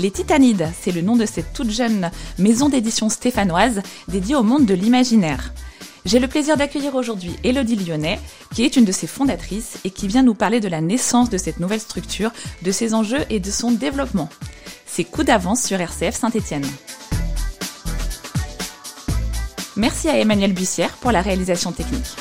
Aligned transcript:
Les 0.00 0.10
Titanides, 0.10 0.66
c'est 0.80 0.92
le 0.92 1.02
nom 1.02 1.14
de 1.14 1.26
cette 1.26 1.52
toute 1.52 1.70
jeune 1.70 2.10
maison 2.38 2.70
d'édition 2.70 3.10
stéphanoise 3.10 3.82
dédiée 4.08 4.34
au 4.34 4.42
monde 4.42 4.64
de 4.64 4.72
l'imaginaire. 4.72 5.52
J'ai 6.06 6.18
le 6.18 6.26
plaisir 6.26 6.56
d'accueillir 6.56 6.94
aujourd'hui 6.94 7.36
Elodie 7.44 7.76
Lyonnais, 7.76 8.18
qui 8.54 8.64
est 8.64 8.76
une 8.76 8.86
de 8.86 8.92
ses 8.92 9.06
fondatrices 9.06 9.76
et 9.84 9.90
qui 9.90 10.08
vient 10.08 10.22
nous 10.22 10.32
parler 10.32 10.58
de 10.58 10.68
la 10.68 10.80
naissance 10.80 11.28
de 11.28 11.36
cette 11.36 11.60
nouvelle 11.60 11.80
structure, 11.80 12.30
de 12.62 12.72
ses 12.72 12.94
enjeux 12.94 13.26
et 13.28 13.40
de 13.40 13.50
son 13.50 13.72
développement. 13.72 14.30
C'est 14.86 15.04
coup 15.04 15.22
d'avance 15.22 15.64
sur 15.64 15.78
RCF 15.78 16.16
Saint-Étienne. 16.18 16.66
Merci 19.76 20.08
à 20.08 20.18
Emmanuel 20.18 20.54
Bussière 20.54 20.96
pour 20.96 21.12
la 21.12 21.20
réalisation 21.20 21.72
technique. 21.72 22.16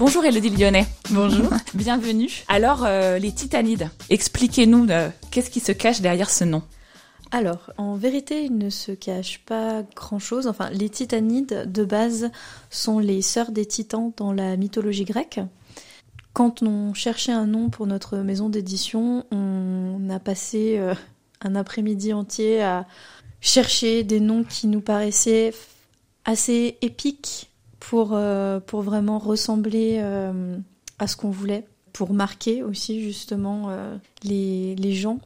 Bonjour 0.00 0.24
Elodie 0.24 0.48
Lyonnais. 0.48 0.86
Bonjour. 1.10 1.50
Bienvenue. 1.74 2.30
Alors, 2.48 2.86
euh, 2.86 3.18
les 3.18 3.32
Titanides, 3.32 3.90
expliquez-nous 4.08 4.86
euh, 4.88 5.10
qu'est-ce 5.30 5.50
qui 5.50 5.60
se 5.60 5.72
cache 5.72 6.00
derrière 6.00 6.30
ce 6.30 6.44
nom 6.44 6.62
Alors, 7.32 7.70
en 7.76 7.96
vérité, 7.96 8.44
il 8.44 8.56
ne 8.56 8.70
se 8.70 8.92
cache 8.92 9.40
pas 9.44 9.82
grand-chose. 9.94 10.46
Enfin, 10.46 10.70
les 10.70 10.88
Titanides, 10.88 11.70
de 11.70 11.84
base, 11.84 12.30
sont 12.70 12.98
les 12.98 13.20
sœurs 13.20 13.50
des 13.50 13.66
titans 13.66 14.14
dans 14.16 14.32
la 14.32 14.56
mythologie 14.56 15.04
grecque. 15.04 15.40
Quand 16.32 16.62
on 16.62 16.94
cherchait 16.94 17.32
un 17.32 17.44
nom 17.44 17.68
pour 17.68 17.86
notre 17.86 18.16
maison 18.16 18.48
d'édition, 18.48 19.26
on 19.30 20.08
a 20.08 20.18
passé 20.18 20.76
euh, 20.78 20.94
un 21.42 21.54
après-midi 21.54 22.14
entier 22.14 22.62
à 22.62 22.86
chercher 23.42 24.02
des 24.02 24.20
noms 24.20 24.44
qui 24.44 24.66
nous 24.66 24.80
paraissaient 24.80 25.52
assez 26.24 26.78
épiques 26.80 27.49
pour, 27.80 28.10
euh, 28.12 28.60
pour 28.60 28.82
vraiment 28.82 29.18
ressembler 29.18 29.98
euh, 30.00 30.56
à 30.98 31.06
ce 31.06 31.16
qu'on 31.16 31.30
voulait, 31.30 31.64
pour 31.92 32.12
marquer 32.12 32.62
aussi 32.62 33.02
justement 33.02 33.70
euh, 33.70 33.96
les, 34.22 34.76
les 34.76 34.92
gens. 34.92 35.18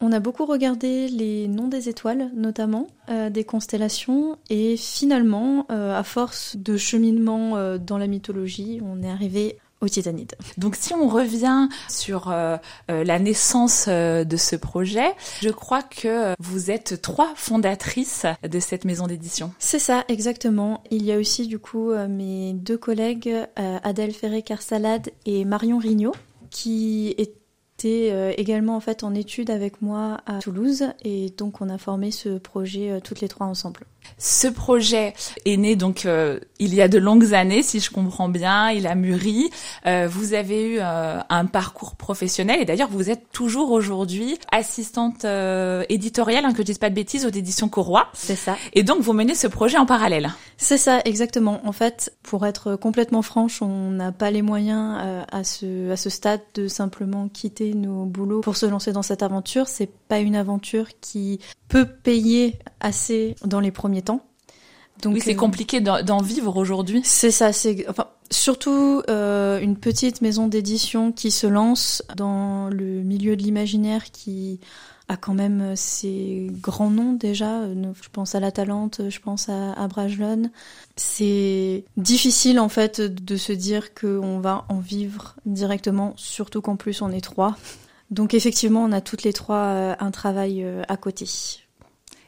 On 0.00 0.12
a 0.12 0.20
beaucoup 0.20 0.44
regardé 0.44 1.08
les 1.08 1.48
noms 1.48 1.68
des 1.68 1.88
étoiles, 1.88 2.30
notamment 2.34 2.86
des 3.30 3.44
constellations, 3.44 4.36
et 4.50 4.76
finalement, 4.76 5.64
à 5.70 6.02
force 6.02 6.54
de 6.58 6.76
cheminement 6.76 7.78
dans 7.78 7.96
la 7.96 8.06
mythologie, 8.06 8.82
on 8.84 9.02
est 9.02 9.08
arrivé 9.08 9.56
au 9.80 9.88
Titanide. 9.88 10.34
Donc 10.56 10.76
si 10.76 10.94
on 10.94 11.08
revient 11.08 11.68
sur 11.88 12.30
euh, 12.30 12.56
euh, 12.90 13.04
la 13.04 13.18
naissance 13.18 13.86
euh, 13.88 14.24
de 14.24 14.36
ce 14.36 14.56
projet, 14.56 15.12
je 15.42 15.50
crois 15.50 15.82
que 15.82 16.34
vous 16.38 16.70
êtes 16.70 17.02
trois 17.02 17.32
fondatrices 17.34 18.26
de 18.42 18.58
cette 18.58 18.84
maison 18.84 19.06
d'édition. 19.06 19.52
C'est 19.58 19.78
ça, 19.78 20.04
exactement. 20.08 20.82
Il 20.90 21.04
y 21.04 21.12
a 21.12 21.18
aussi 21.18 21.46
du 21.46 21.58
coup 21.58 21.92
mes 22.08 22.52
deux 22.54 22.78
collègues, 22.78 23.32
Adèle 23.56 24.12
Ferré-Carsalade 24.12 25.10
et 25.26 25.44
Marion 25.44 25.78
Rignot, 25.78 26.14
qui 26.50 27.14
étaient 27.18 28.34
également 28.38 28.76
en 28.76 28.80
fait 28.80 29.04
en 29.04 29.14
études 29.14 29.50
avec 29.50 29.82
moi 29.82 30.20
à 30.26 30.38
Toulouse 30.38 30.84
et 31.04 31.30
donc 31.36 31.60
on 31.60 31.68
a 31.68 31.78
formé 31.78 32.10
ce 32.10 32.38
projet 32.38 33.00
toutes 33.02 33.20
les 33.20 33.28
trois 33.28 33.46
ensemble. 33.46 33.80
Ce 34.18 34.48
projet 34.48 35.14
est 35.44 35.56
né 35.56 35.76
donc 35.76 36.06
euh, 36.06 36.40
il 36.58 36.74
y 36.74 36.80
a 36.80 36.88
de 36.88 36.98
longues 36.98 37.34
années, 37.34 37.62
si 37.62 37.80
je 37.80 37.90
comprends 37.90 38.28
bien. 38.28 38.70
Il 38.70 38.86
a 38.86 38.94
mûri. 38.94 39.50
Euh, 39.86 40.08
vous 40.10 40.34
avez 40.34 40.74
eu 40.74 40.78
euh, 40.80 41.20
un 41.28 41.46
parcours 41.46 41.96
professionnel 41.96 42.60
et 42.60 42.64
d'ailleurs 42.64 42.88
vous 42.90 43.10
êtes 43.10 43.30
toujours 43.32 43.72
aujourd'hui 43.72 44.38
assistante 44.50 45.24
éditoriale, 45.88 46.44
hein, 46.44 46.52
que 46.52 46.58
je 46.58 46.62
dise 46.62 46.78
pas 46.78 46.90
de 46.90 46.94
bêtises, 46.94 47.26
aux 47.26 47.30
éditions 47.30 47.68
Corroy. 47.68 48.06
C'est 48.14 48.36
ça. 48.36 48.56
Et 48.72 48.82
donc 48.82 49.00
vous 49.00 49.12
menez 49.12 49.34
ce 49.34 49.46
projet 49.46 49.78
en 49.78 49.86
parallèle. 49.86 50.30
C'est 50.56 50.78
ça, 50.78 51.00
exactement. 51.04 51.60
En 51.64 51.72
fait, 51.72 52.12
pour 52.22 52.46
être 52.46 52.76
complètement 52.76 53.22
franche, 53.22 53.60
on 53.60 53.90
n'a 53.90 54.12
pas 54.12 54.30
les 54.30 54.42
moyens 54.42 54.98
à 55.30 55.44
ce 55.44 55.90
à 55.90 55.96
ce 55.96 56.10
stade 56.10 56.40
de 56.54 56.68
simplement 56.68 57.28
quitter 57.28 57.74
nos 57.74 58.04
boulots 58.04 58.40
pour 58.40 58.56
se 58.56 58.66
lancer 58.66 58.92
dans 58.92 59.02
cette 59.02 59.22
aventure. 59.22 59.68
C'est 59.68 59.90
pas 60.08 60.18
une 60.18 60.36
aventure 60.36 60.88
qui 61.00 61.40
peut 61.68 61.86
payer 61.86 62.58
assez 62.80 63.34
dans 63.44 63.60
les 63.60 63.70
premiers 63.70 63.95
temps. 64.02 64.22
Donc 65.02 65.14
oui, 65.14 65.20
c'est 65.22 65.34
euh, 65.34 65.38
compliqué 65.38 65.80
d'en 65.80 66.22
vivre 66.22 66.56
aujourd'hui. 66.56 67.02
C'est 67.04 67.30
ça, 67.30 67.52
c'est 67.52 67.86
enfin 67.88 68.06
surtout 68.30 69.02
euh, 69.08 69.60
une 69.60 69.76
petite 69.76 70.22
maison 70.22 70.48
d'édition 70.48 71.12
qui 71.12 71.30
se 71.30 71.46
lance 71.46 72.02
dans 72.16 72.68
le 72.70 73.02
milieu 73.02 73.36
de 73.36 73.42
l'imaginaire 73.42 74.10
qui 74.10 74.58
a 75.08 75.16
quand 75.16 75.34
même 75.34 75.76
ses 75.76 76.48
grands 76.50 76.90
noms 76.90 77.12
déjà. 77.12 77.68
Je 77.68 78.08
pense 78.10 78.34
à 78.34 78.40
La 78.40 78.50
Talente, 78.50 79.02
je 79.08 79.20
pense 79.20 79.48
à, 79.48 79.72
à 79.74 79.86
Brajlon. 79.86 80.50
C'est 80.96 81.84
difficile 81.96 82.58
en 82.58 82.68
fait 82.68 83.00
de 83.00 83.36
se 83.36 83.52
dire 83.52 83.94
qu'on 83.94 84.40
va 84.40 84.64
en 84.68 84.80
vivre 84.80 85.36
directement, 85.44 86.14
surtout 86.16 86.62
qu'en 86.62 86.76
plus 86.76 87.02
on 87.02 87.10
est 87.10 87.20
trois. 87.20 87.56
Donc 88.10 88.34
effectivement, 88.34 88.84
on 88.84 88.92
a 88.92 89.00
toutes 89.00 89.24
les 89.24 89.32
trois 89.32 89.56
euh, 89.56 89.96
un 89.98 90.10
travail 90.10 90.62
euh, 90.62 90.82
à 90.88 90.96
côté. 90.96 91.26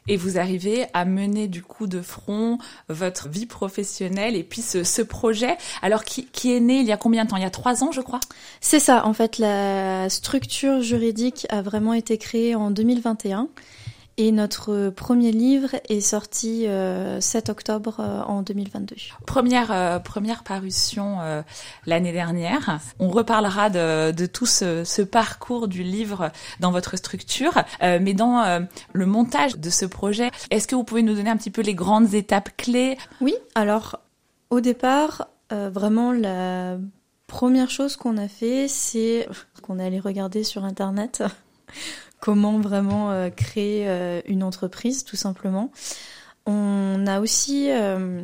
Et 0.09 0.17
vous 0.17 0.39
arrivez 0.39 0.87
à 0.93 1.05
mener 1.05 1.47
du 1.47 1.61
coup 1.61 1.85
de 1.85 2.01
front 2.01 2.57
votre 2.87 3.29
vie 3.29 3.45
professionnelle 3.45 4.35
et 4.35 4.43
puis 4.43 4.63
ce, 4.63 5.01
projet, 5.03 5.55
alors 5.83 6.03
qui, 6.03 6.25
qui, 6.25 6.51
est 6.51 6.59
né 6.59 6.79
il 6.79 6.85
y 6.87 6.91
a 6.91 6.97
combien 6.97 7.25
de 7.25 7.29
temps? 7.29 7.37
Il 7.37 7.43
y 7.43 7.45
a 7.45 7.51
trois 7.51 7.83
ans, 7.83 7.91
je 7.91 8.01
crois? 8.01 8.19
C'est 8.59 8.79
ça, 8.79 9.05
en 9.05 9.13
fait, 9.13 9.37
la 9.37 10.09
structure 10.09 10.81
juridique 10.81 11.45
a 11.49 11.61
vraiment 11.61 11.93
été 11.93 12.17
créée 12.17 12.55
en 12.55 12.71
2021. 12.71 13.49
Et 14.21 14.33
notre 14.33 14.89
premier 14.89 15.31
livre 15.31 15.77
est 15.87 16.01
sorti 16.01 16.63
7 16.63 16.67
euh, 16.67 17.19
octobre 17.47 18.01
euh, 18.01 18.21
en 18.23 18.41
2022. 18.41 18.97
Première 19.25 19.71
euh, 19.71 19.97
première 19.99 20.43
parution 20.43 21.19
l'année 21.85 22.11
dernière. 22.11 22.81
On 22.99 23.07
reparlera 23.07 23.69
de, 23.69 24.11
de 24.11 24.25
tout 24.25 24.45
ce, 24.45 24.83
ce, 24.83 25.01
parcours 25.01 25.69
du 25.69 25.83
livre 25.83 26.33
dans 26.59 26.71
votre 26.71 26.97
structure, 26.97 27.63
mais 27.81 28.13
dans 28.13 28.67
le 28.91 29.05
montage 29.05 29.57
de 29.57 29.69
ce 29.69 29.85
projet, 29.85 30.31
est-ce 30.51 30.67
que 30.67 30.75
vous 30.75 30.83
pouvez 30.83 31.01
nous 31.01 31.13
donner 31.13 31.29
un 31.29 31.37
petit 31.37 31.51
peu 31.51 31.61
les 31.61 31.73
grandes 31.73 32.13
étapes 32.13 32.49
clés? 32.57 32.97
Oui. 33.21 33.35
Alors 33.55 34.01
au 34.49 34.59
départ, 34.59 35.29
vraiment 35.49 36.11
la 36.11 36.77
première 37.27 37.69
chose 37.69 37.95
qu'on 37.95 38.17
a 38.17 38.27
fait, 38.27 38.67
c'est 38.67 39.29
qu'on 39.61 39.79
est 39.79 39.85
allé 39.85 39.99
regarder 40.01 40.43
sur 40.43 40.65
internet 40.65 41.23
comment 42.19 42.59
vraiment 42.59 43.11
euh, 43.11 43.29
créer 43.29 43.87
euh, 43.87 44.21
une 44.27 44.43
entreprise, 44.43 45.03
tout 45.03 45.15
simplement. 45.15 45.71
On 46.45 47.05
a 47.07 47.19
aussi 47.19 47.69
euh, 47.69 48.21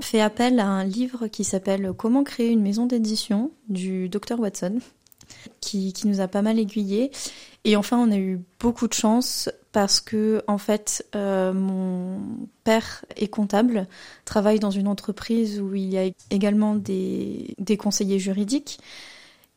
fait 0.00 0.20
appel 0.20 0.60
à 0.60 0.66
un 0.66 0.84
livre 0.84 1.26
qui 1.26 1.44
s'appelle 1.44 1.92
Comment 1.96 2.22
créer 2.22 2.50
une 2.50 2.62
maison 2.62 2.86
d'édition 2.86 3.50
du 3.68 4.08
Dr 4.08 4.38
Watson, 4.38 4.78
qui, 5.60 5.92
nous 6.04 6.20
a 6.20 6.28
pas 6.28 6.42
mal 6.42 6.58
aiguillé. 6.58 7.10
Et 7.64 7.76
enfin, 7.76 7.98
on 7.98 8.12
a 8.12 8.16
eu 8.16 8.40
beaucoup 8.60 8.86
de 8.86 8.92
chance 8.92 9.50
parce 9.72 10.00
que, 10.00 10.42
en 10.46 10.58
fait, 10.58 11.04
mon 11.14 12.20
père 12.62 13.04
est 13.16 13.26
comptable, 13.26 13.88
travaille 14.24 14.60
dans 14.60 14.70
une 14.70 14.86
entreprise 14.86 15.60
où 15.60 15.74
il 15.74 15.88
y 15.92 15.98
a 15.98 16.04
également 16.30 16.76
des 16.76 17.76
conseillers 17.78 18.20
juridiques. 18.20 18.78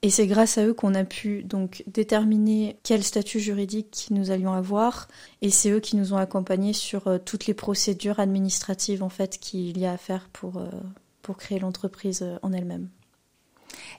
Et 0.07 0.09
c'est 0.09 0.25
grâce 0.25 0.57
à 0.57 0.65
eux 0.65 0.73
qu'on 0.73 0.95
a 0.95 1.03
pu 1.03 1.43
donc 1.43 1.83
déterminer 1.85 2.77
quel 2.81 3.03
statut 3.03 3.41
juridique 3.41 4.07
nous 4.09 4.31
allions 4.31 4.53
avoir. 4.53 5.09
Et 5.41 5.49
c'est 5.49 5.69
eux 5.69 5.81
qui 5.81 5.97
nous 5.97 6.13
ont 6.13 6.17
accompagnés 6.17 6.71
sur 6.71 7.09
euh, 7.09 7.17
toutes 7.17 7.45
les 7.45 7.53
procédures 7.53 8.21
administratives 8.21 9.03
en 9.03 9.09
fait 9.09 9.37
qu'il 9.37 9.77
y 9.77 9.85
a 9.85 9.91
à 9.91 9.97
faire 9.97 10.29
pour, 10.31 10.59
euh, 10.59 10.69
pour 11.23 11.35
créer 11.35 11.59
l'entreprise 11.59 12.21
euh, 12.21 12.37
en 12.41 12.53
elle-même. 12.53 12.87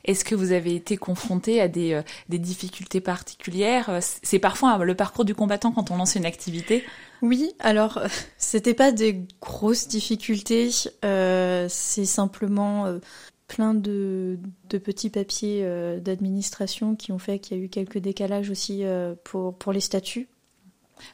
Est-ce 0.07 0.25
que 0.25 0.35
vous 0.35 0.53
avez 0.53 0.75
été 0.75 0.97
confronté 0.97 1.61
à 1.61 1.69
des, 1.69 2.01
des 2.31 2.39
difficultés 2.39 3.03
particulières? 3.03 3.99
C'est 4.01 4.39
parfois 4.39 4.79
le 4.79 4.95
parcours 4.95 5.27
du 5.27 5.35
combattant 5.35 5.73
quand 5.73 5.91
on 5.91 5.99
lance 5.99 6.15
une 6.15 6.25
activité. 6.25 6.85
Oui, 7.21 7.53
alors 7.59 8.01
c'était 8.39 8.73
pas 8.73 8.93
des 8.93 9.27
grosses 9.43 9.89
difficultés, 9.89 10.71
c'est 10.73 12.05
simplement 12.07 12.99
plein 13.49 13.75
de, 13.75 14.39
de 14.69 14.79
petits 14.79 15.11
papiers 15.11 15.63
euh, 15.65 15.99
d'administration 15.99 16.95
qui 16.95 17.11
ont 17.11 17.19
fait 17.19 17.39
qu'il 17.39 17.57
y 17.57 17.61
a 17.61 17.65
eu 17.65 17.69
quelques 17.69 17.99
décalages 17.99 18.51
aussi 18.51 18.85
euh, 18.85 19.15
pour, 19.25 19.57
pour 19.57 19.73
les 19.73 19.81
statuts. 19.81 20.29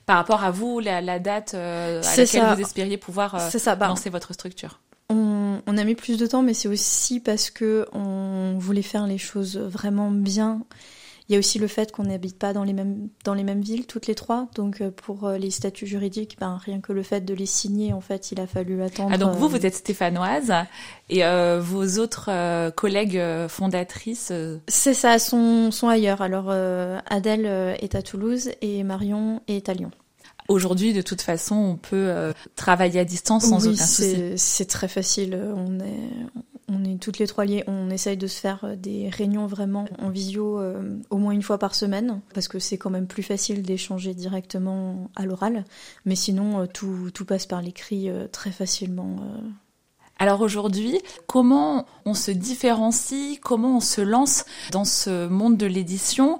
Par 0.04 0.16
rapport 0.16 0.42
à 0.42 0.50
vous, 0.50 0.80
la, 0.80 1.00
la 1.00 1.18
date 1.18 1.54
euh, 1.54 2.02
à 2.02 2.16
laquelle 2.16 2.54
vous 2.54 2.60
espériez 2.60 2.96
pouvoir 2.98 3.40
ça. 3.40 3.76
Bah, 3.76 3.88
lancer 3.88 4.10
votre 4.10 4.32
structure 4.34 4.80
on, 5.10 5.60
on, 5.66 5.76
a 5.76 5.84
mis 5.84 5.94
plus 5.94 6.16
de 6.16 6.26
temps, 6.26 6.42
mais 6.42 6.54
c'est 6.54 6.68
aussi 6.68 7.20
parce 7.20 7.50
que 7.50 7.86
on 7.92 8.56
voulait 8.58 8.82
faire 8.82 9.06
les 9.06 9.18
choses 9.18 9.58
vraiment 9.58 10.10
bien 10.10 10.62
Il 11.28 11.32
y 11.32 11.36
a 11.36 11.38
aussi 11.38 11.58
le 11.58 11.68
fait 11.68 11.90
qu'on 11.90 12.02
n'habite 12.02 12.38
pas 12.38 12.52
dans 12.52 12.64
les 12.64 12.74
mêmes 12.74 13.08
dans 13.24 13.32
les 13.32 13.44
mêmes 13.44 13.62
villes 13.62 13.86
toutes 13.86 14.06
les 14.06 14.14
trois. 14.14 14.46
Donc 14.54 14.82
euh, 14.82 14.90
pour 14.90 15.24
euh, 15.24 15.38
les 15.38 15.50
statuts 15.50 15.86
juridiques, 15.86 16.36
ben 16.38 16.60
rien 16.62 16.80
que 16.80 16.92
le 16.92 17.02
fait 17.02 17.22
de 17.22 17.32
les 17.32 17.46
signer, 17.46 17.94
en 17.94 18.02
fait, 18.02 18.30
il 18.30 18.40
a 18.40 18.46
fallu 18.46 18.82
attendre. 18.82 19.10
Ah 19.10 19.16
donc 19.16 19.34
vous 19.36 19.48
vous 19.48 19.64
êtes 19.64 19.74
stéphanoise 19.74 20.52
et 21.08 21.24
euh, 21.24 21.60
vos 21.62 21.98
autres 21.98 22.28
euh, 22.28 22.70
collègues 22.70 23.22
fondatrices. 23.48 24.32
C'est 24.68 24.92
ça, 24.92 25.18
sont 25.18 25.70
sont 25.70 25.88
ailleurs. 25.88 26.20
Alors 26.20 26.50
Adèle 26.50 27.46
est 27.80 27.94
à 27.94 28.02
Toulouse 28.02 28.50
et 28.60 28.82
Marion 28.82 29.40
est 29.48 29.70
à 29.70 29.74
Lyon. 29.74 29.90
Aujourd'hui, 30.48 30.92
de 30.92 31.00
toute 31.00 31.22
façon, 31.22 31.54
on 31.54 31.76
peut 31.76 32.34
travailler 32.54 33.00
à 33.00 33.04
distance 33.06 33.46
sans 33.46 33.66
oui, 33.66 33.74
aucun 33.74 33.84
souci. 33.84 34.32
C'est 34.36 34.68
très 34.68 34.88
facile. 34.88 35.40
On 35.56 35.80
est, 35.80 36.10
on 36.74 36.84
est 36.84 37.00
toutes 37.00 37.18
les 37.18 37.26
trois 37.26 37.44
liées. 37.44 37.64
On 37.66 37.90
essaye 37.90 38.16
de 38.16 38.26
se 38.26 38.40
faire 38.40 38.64
euh, 38.64 38.76
des 38.76 39.08
réunions 39.08 39.46
vraiment 39.46 39.86
en 39.98 40.10
visio 40.10 40.58
euh, 40.58 40.98
au 41.10 41.18
moins 41.18 41.32
une 41.32 41.42
fois 41.42 41.58
par 41.58 41.74
semaine, 41.74 42.20
parce 42.32 42.48
que 42.48 42.58
c'est 42.58 42.78
quand 42.78 42.90
même 42.90 43.06
plus 43.06 43.22
facile 43.22 43.62
d'échanger 43.62 44.14
directement 44.14 45.10
à 45.16 45.26
l'oral. 45.26 45.64
Mais 46.04 46.16
sinon, 46.16 46.62
euh, 46.62 46.66
tout, 46.66 47.10
tout 47.12 47.24
passe 47.24 47.46
par 47.46 47.62
l'écrit 47.62 48.10
très 48.32 48.50
facilement. 48.50 49.16
Alors 50.18 50.42
aujourd'hui, 50.42 51.00
comment 51.26 51.86
on 52.04 52.14
se 52.14 52.30
différencie, 52.30 53.38
comment 53.40 53.78
on 53.78 53.80
se 53.80 54.00
lance 54.00 54.44
dans 54.70 54.84
ce 54.84 55.26
monde 55.26 55.56
de 55.56 55.66
l'édition, 55.66 56.38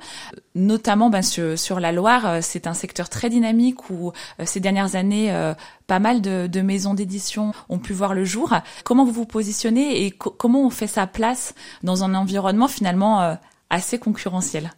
notamment 0.54 1.10
ben, 1.10 1.22
sur, 1.22 1.80
la 1.80 1.90
Loire, 1.90 2.26
euh, 2.26 2.38
c'est 2.40 2.68
un 2.68 2.74
secteur 2.74 3.08
très 3.08 3.30
dynamique 3.30 3.90
où 3.90 4.12
euh, 4.38 4.44
ces 4.46 4.60
dernières 4.60 4.94
années, 4.94 5.32
euh, 5.32 5.54
pas 5.88 5.98
mal 5.98 6.20
de, 6.20 6.60
maisons 6.60 6.94
d'édition 6.94 7.52
ont 7.68 7.78
pu 7.78 7.92
voir 7.92 8.14
le 8.14 8.24
jour. 8.24 8.54
Comment 8.84 9.04
vous 9.04 9.12
vous 9.12 9.26
positionnez 9.26 10.06
et 10.06 10.10
comment 10.12 10.64
on 10.64 10.70
fait 10.70 10.86
sa 10.86 11.06
place 11.06 11.54
dans 11.82 12.04
un 12.04 12.14
environnement 12.14 12.68
finalement 12.68 13.36
assez 13.70 13.98
concurrentiel? 13.98 14.72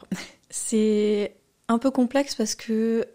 C'est 0.50 1.37
un 1.69 1.78
peu 1.78 1.90
complexe 1.90 2.34
parce 2.34 2.54
que 2.54 3.06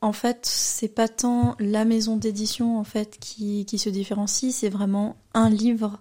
en 0.00 0.12
fait, 0.12 0.40
c'est 0.44 0.88
pas 0.88 1.08
tant 1.08 1.56
la 1.58 1.84
maison 1.84 2.16
d'édition 2.16 2.78
en 2.78 2.84
fait 2.84 3.16
qui, 3.18 3.66
se 3.78 3.88
différencie, 3.88 4.54
c'est 4.54 4.68
vraiment 4.68 5.16
un 5.34 5.48
livre. 5.48 6.00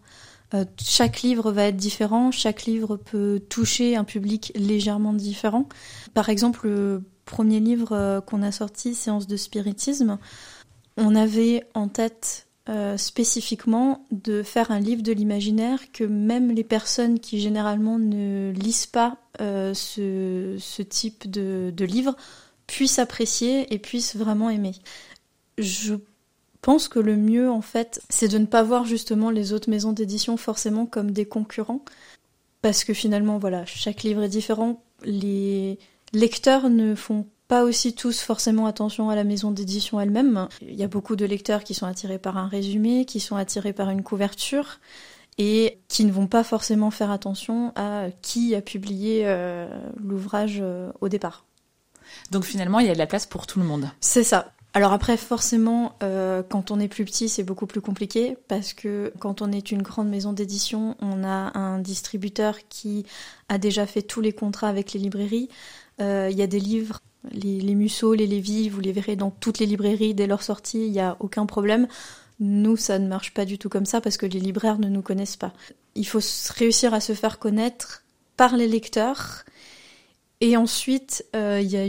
Euh, 0.54 0.66
chaque 0.82 1.22
livre 1.22 1.52
va 1.52 1.66
être 1.66 1.78
différent, 1.78 2.32
chaque 2.32 2.66
livre 2.66 2.98
peut 2.98 3.42
toucher 3.50 3.96
un 3.96 4.04
public 4.04 4.52
légèrement 4.56 5.14
différent. 5.14 5.68
Par 6.14 6.30
exemple, 6.30 6.68
le 6.68 7.04
premier 7.26 7.60
livre 7.60 7.94
euh, 7.94 8.22
qu'on 8.22 8.44
a 8.44 8.52
sorti, 8.52 8.94
Séance 8.94 9.28
de 9.28 9.38
spiritisme, 9.38 10.18
on 10.98 11.16
avait 11.16 11.64
en 11.74 11.88
tête 11.88 12.48
euh, 12.70 12.98
spécifiquement 12.98 14.06
de 14.12 14.44
faire 14.44 14.72
un 14.72 14.80
livre 14.80 15.04
de 15.04 15.14
l'imaginaire 15.14 15.92
que 15.94 16.04
même 16.04 16.52
les 16.52 16.64
personnes 16.64 17.20
qui 17.20 17.40
généralement 17.40 17.98
ne 17.98 18.52
lisent 18.52 18.88
pas 18.88 19.18
ce, 19.40 20.56
ce, 20.58 20.82
type 20.82 21.30
de, 21.30 21.74
de 21.76 21.86
livre 21.86 22.16
puissent 22.68 23.00
apprécier 23.00 23.74
et 23.74 23.80
puissent 23.80 24.16
vraiment 24.16 24.50
aimer. 24.50 24.74
Je 25.58 25.96
pense 26.62 26.88
que 26.88 27.00
le 27.00 27.16
mieux, 27.16 27.50
en 27.50 27.62
fait, 27.62 28.02
c'est 28.10 28.28
de 28.28 28.38
ne 28.38 28.46
pas 28.46 28.64
voir 28.64 28.86
justement 28.86 29.30
les 29.30 29.54
autres 29.54 29.70
maisons 29.70 29.94
d'édition 29.94 30.38
forcément 30.38 30.86
comme 30.86 31.12
des 31.12 31.26
concurrents. 31.26 31.86
Parce 32.62 32.84
que 32.84 32.94
finalement, 32.94 33.38
voilà, 33.38 33.66
chaque 33.66 34.02
livre 34.02 34.24
est 34.24 34.30
différent. 34.30 34.84
Les 35.04 35.78
lecteurs 36.14 36.70
ne 36.70 36.96
font 36.96 37.28
pas 37.48 37.64
aussi 37.64 37.94
tous 37.94 38.22
forcément 38.22 38.66
attention 38.66 39.10
à 39.10 39.16
la 39.16 39.24
maison 39.24 39.52
d'édition 39.52 40.00
elle-même. 40.00 40.48
Il 40.62 40.74
y 40.74 40.84
a 40.84 40.88
beaucoup 40.88 41.16
de 41.16 41.26
lecteurs 41.26 41.64
qui 41.64 41.76
sont 41.76 41.86
attirés 41.86 42.18
par 42.18 42.38
un 42.38 42.48
résumé, 42.48 43.06
qui 43.06 43.20
sont 43.20 43.36
attirés 43.36 43.74
par 43.74 43.92
une 43.92 44.02
couverture 44.02 44.80
et 45.38 45.80
qui 45.88 46.06
ne 46.06 46.12
vont 46.12 46.28
pas 46.28 46.44
forcément 46.44 46.92
faire 46.92 47.12
attention 47.12 47.72
à 47.76 48.08
qui 48.22 48.56
a 48.56 48.62
publié 48.62 49.24
euh, 49.26 49.68
l'ouvrage 50.04 50.60
euh, 50.62 50.92
au 51.02 51.10
départ. 51.10 51.46
Donc 52.32 52.44
finalement, 52.44 52.80
il 52.80 52.88
y 52.88 52.90
a 52.90 52.94
de 52.94 53.00
la 53.00 53.08
place 53.08 53.26
pour 53.26 53.48
tout 53.48 53.60
le 53.60 53.66
monde. 53.66 53.90
C'est 54.00 54.24
ça. 54.24 54.52
Alors 54.76 54.92
après, 54.92 55.16
forcément, 55.16 55.96
euh, 56.04 56.44
quand 56.44 56.70
on 56.70 56.82
est 56.82 56.90
plus 56.90 57.06
petit, 57.06 57.30
c'est 57.30 57.44
beaucoup 57.44 57.66
plus 57.66 57.80
compliqué 57.80 58.38
parce 58.50 58.74
que 58.74 59.14
quand 59.20 59.42
on 59.42 59.54
est 59.54 59.72
une 59.72 59.82
grande 59.82 60.10
maison 60.10 60.34
d'édition, 60.34 60.98
on 61.00 61.24
a 61.24 61.58
un 61.58 61.80
distributeur 61.80 62.58
qui 62.68 63.06
a 63.48 63.58
déjà 63.58 63.86
fait 63.88 64.02
tous 64.02 64.20
les 64.20 64.34
contrats 64.34 64.68
avec 64.68 64.92
les 64.92 65.00
librairies. 65.00 65.48
Euh, 66.02 66.28
il 66.30 66.38
y 66.38 66.42
a 66.42 66.48
des 66.48 66.60
livres, 66.60 67.00
les, 67.32 67.62
les 67.62 67.74
Musso, 67.74 68.14
les 68.14 68.28
Lévy, 68.28 68.68
vous 68.68 68.82
les 68.82 68.92
verrez 68.92 69.16
dans 69.16 69.32
toutes 69.32 69.60
les 69.60 69.66
librairies 69.66 70.14
dès 70.14 70.28
leur 70.28 70.44
sortie, 70.44 70.86
il 70.86 70.92
n'y 70.92 71.00
a 71.00 71.16
aucun 71.22 71.46
problème. 71.46 71.88
Nous, 72.42 72.76
ça 72.76 73.00
ne 73.00 73.08
marche 73.08 73.34
pas 73.34 73.46
du 73.46 73.58
tout 73.58 73.70
comme 73.70 73.86
ça 73.86 74.02
parce 74.02 74.18
que 74.18 74.26
les 74.26 74.42
libraires 74.42 74.78
ne 74.78 74.90
nous 74.90 75.02
connaissent 75.02 75.38
pas. 75.38 75.54
Il 75.96 76.06
faut 76.06 76.20
réussir 76.58 76.94
à 76.94 77.00
se 77.00 77.14
faire 77.14 77.40
connaître 77.40 78.04
par 78.36 78.58
les 78.58 78.68
lecteurs 78.68 79.46
et 80.42 80.58
ensuite, 80.58 81.26
euh, 81.36 81.60
il 81.62 81.70
y 81.70 81.78
a 81.78 81.86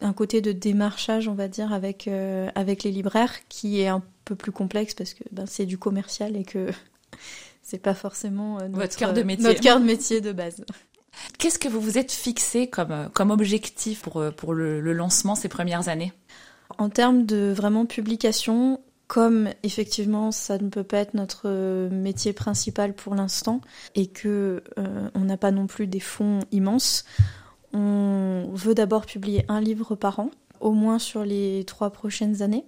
un 0.00 0.12
côté 0.12 0.40
de 0.40 0.52
démarchage, 0.52 1.28
on 1.28 1.34
va 1.34 1.48
dire, 1.48 1.72
avec, 1.72 2.08
euh, 2.08 2.48
avec 2.54 2.82
les 2.82 2.90
libraires 2.90 3.34
qui 3.48 3.80
est 3.80 3.88
un 3.88 4.02
peu 4.24 4.34
plus 4.34 4.52
complexe 4.52 4.94
parce 4.94 5.14
que 5.14 5.24
ben, 5.32 5.46
c'est 5.46 5.66
du 5.66 5.78
commercial 5.78 6.36
et 6.36 6.44
que 6.44 6.68
c'est 7.62 7.78
pas 7.78 7.94
forcément 7.94 8.60
euh, 8.60 8.68
notre, 8.68 8.96
cœur 8.96 9.14
de 9.14 9.22
métier. 9.22 9.44
notre 9.44 9.60
cœur 9.60 9.80
de 9.80 9.84
métier 9.84 10.20
de 10.20 10.32
base. 10.32 10.64
Qu'est-ce 11.38 11.58
que 11.58 11.68
vous 11.68 11.80
vous 11.80 11.96
êtes 11.96 12.12
fixé 12.12 12.68
comme, 12.68 13.08
comme 13.14 13.30
objectif 13.30 14.02
pour, 14.02 14.22
pour 14.36 14.52
le, 14.52 14.82
le 14.82 14.92
lancement 14.92 15.34
ces 15.34 15.48
premières 15.48 15.88
années? 15.88 16.12
En 16.76 16.90
termes 16.90 17.24
de 17.24 17.54
vraiment 17.56 17.86
publication, 17.86 18.80
comme 19.06 19.48
effectivement 19.62 20.30
ça 20.30 20.58
ne 20.58 20.68
peut 20.68 20.82
pas 20.82 20.98
être 20.98 21.14
notre 21.14 21.88
métier 21.88 22.34
principal 22.34 22.92
pour 22.92 23.14
l'instant 23.14 23.62
et 23.94 24.08
que 24.08 24.62
on 24.76 25.20
n'a 25.20 25.38
pas 25.38 25.52
non 25.52 25.66
plus 25.66 25.86
des 25.86 26.00
fonds 26.00 26.40
immenses, 26.52 27.06
on 27.76 28.48
veut 28.54 28.74
d'abord 28.74 29.04
publier 29.04 29.44
un 29.48 29.60
livre 29.60 29.94
par 29.94 30.18
an, 30.18 30.30
au 30.60 30.72
moins 30.72 30.98
sur 30.98 31.24
les 31.24 31.64
trois 31.64 31.90
prochaines 31.90 32.40
années. 32.40 32.64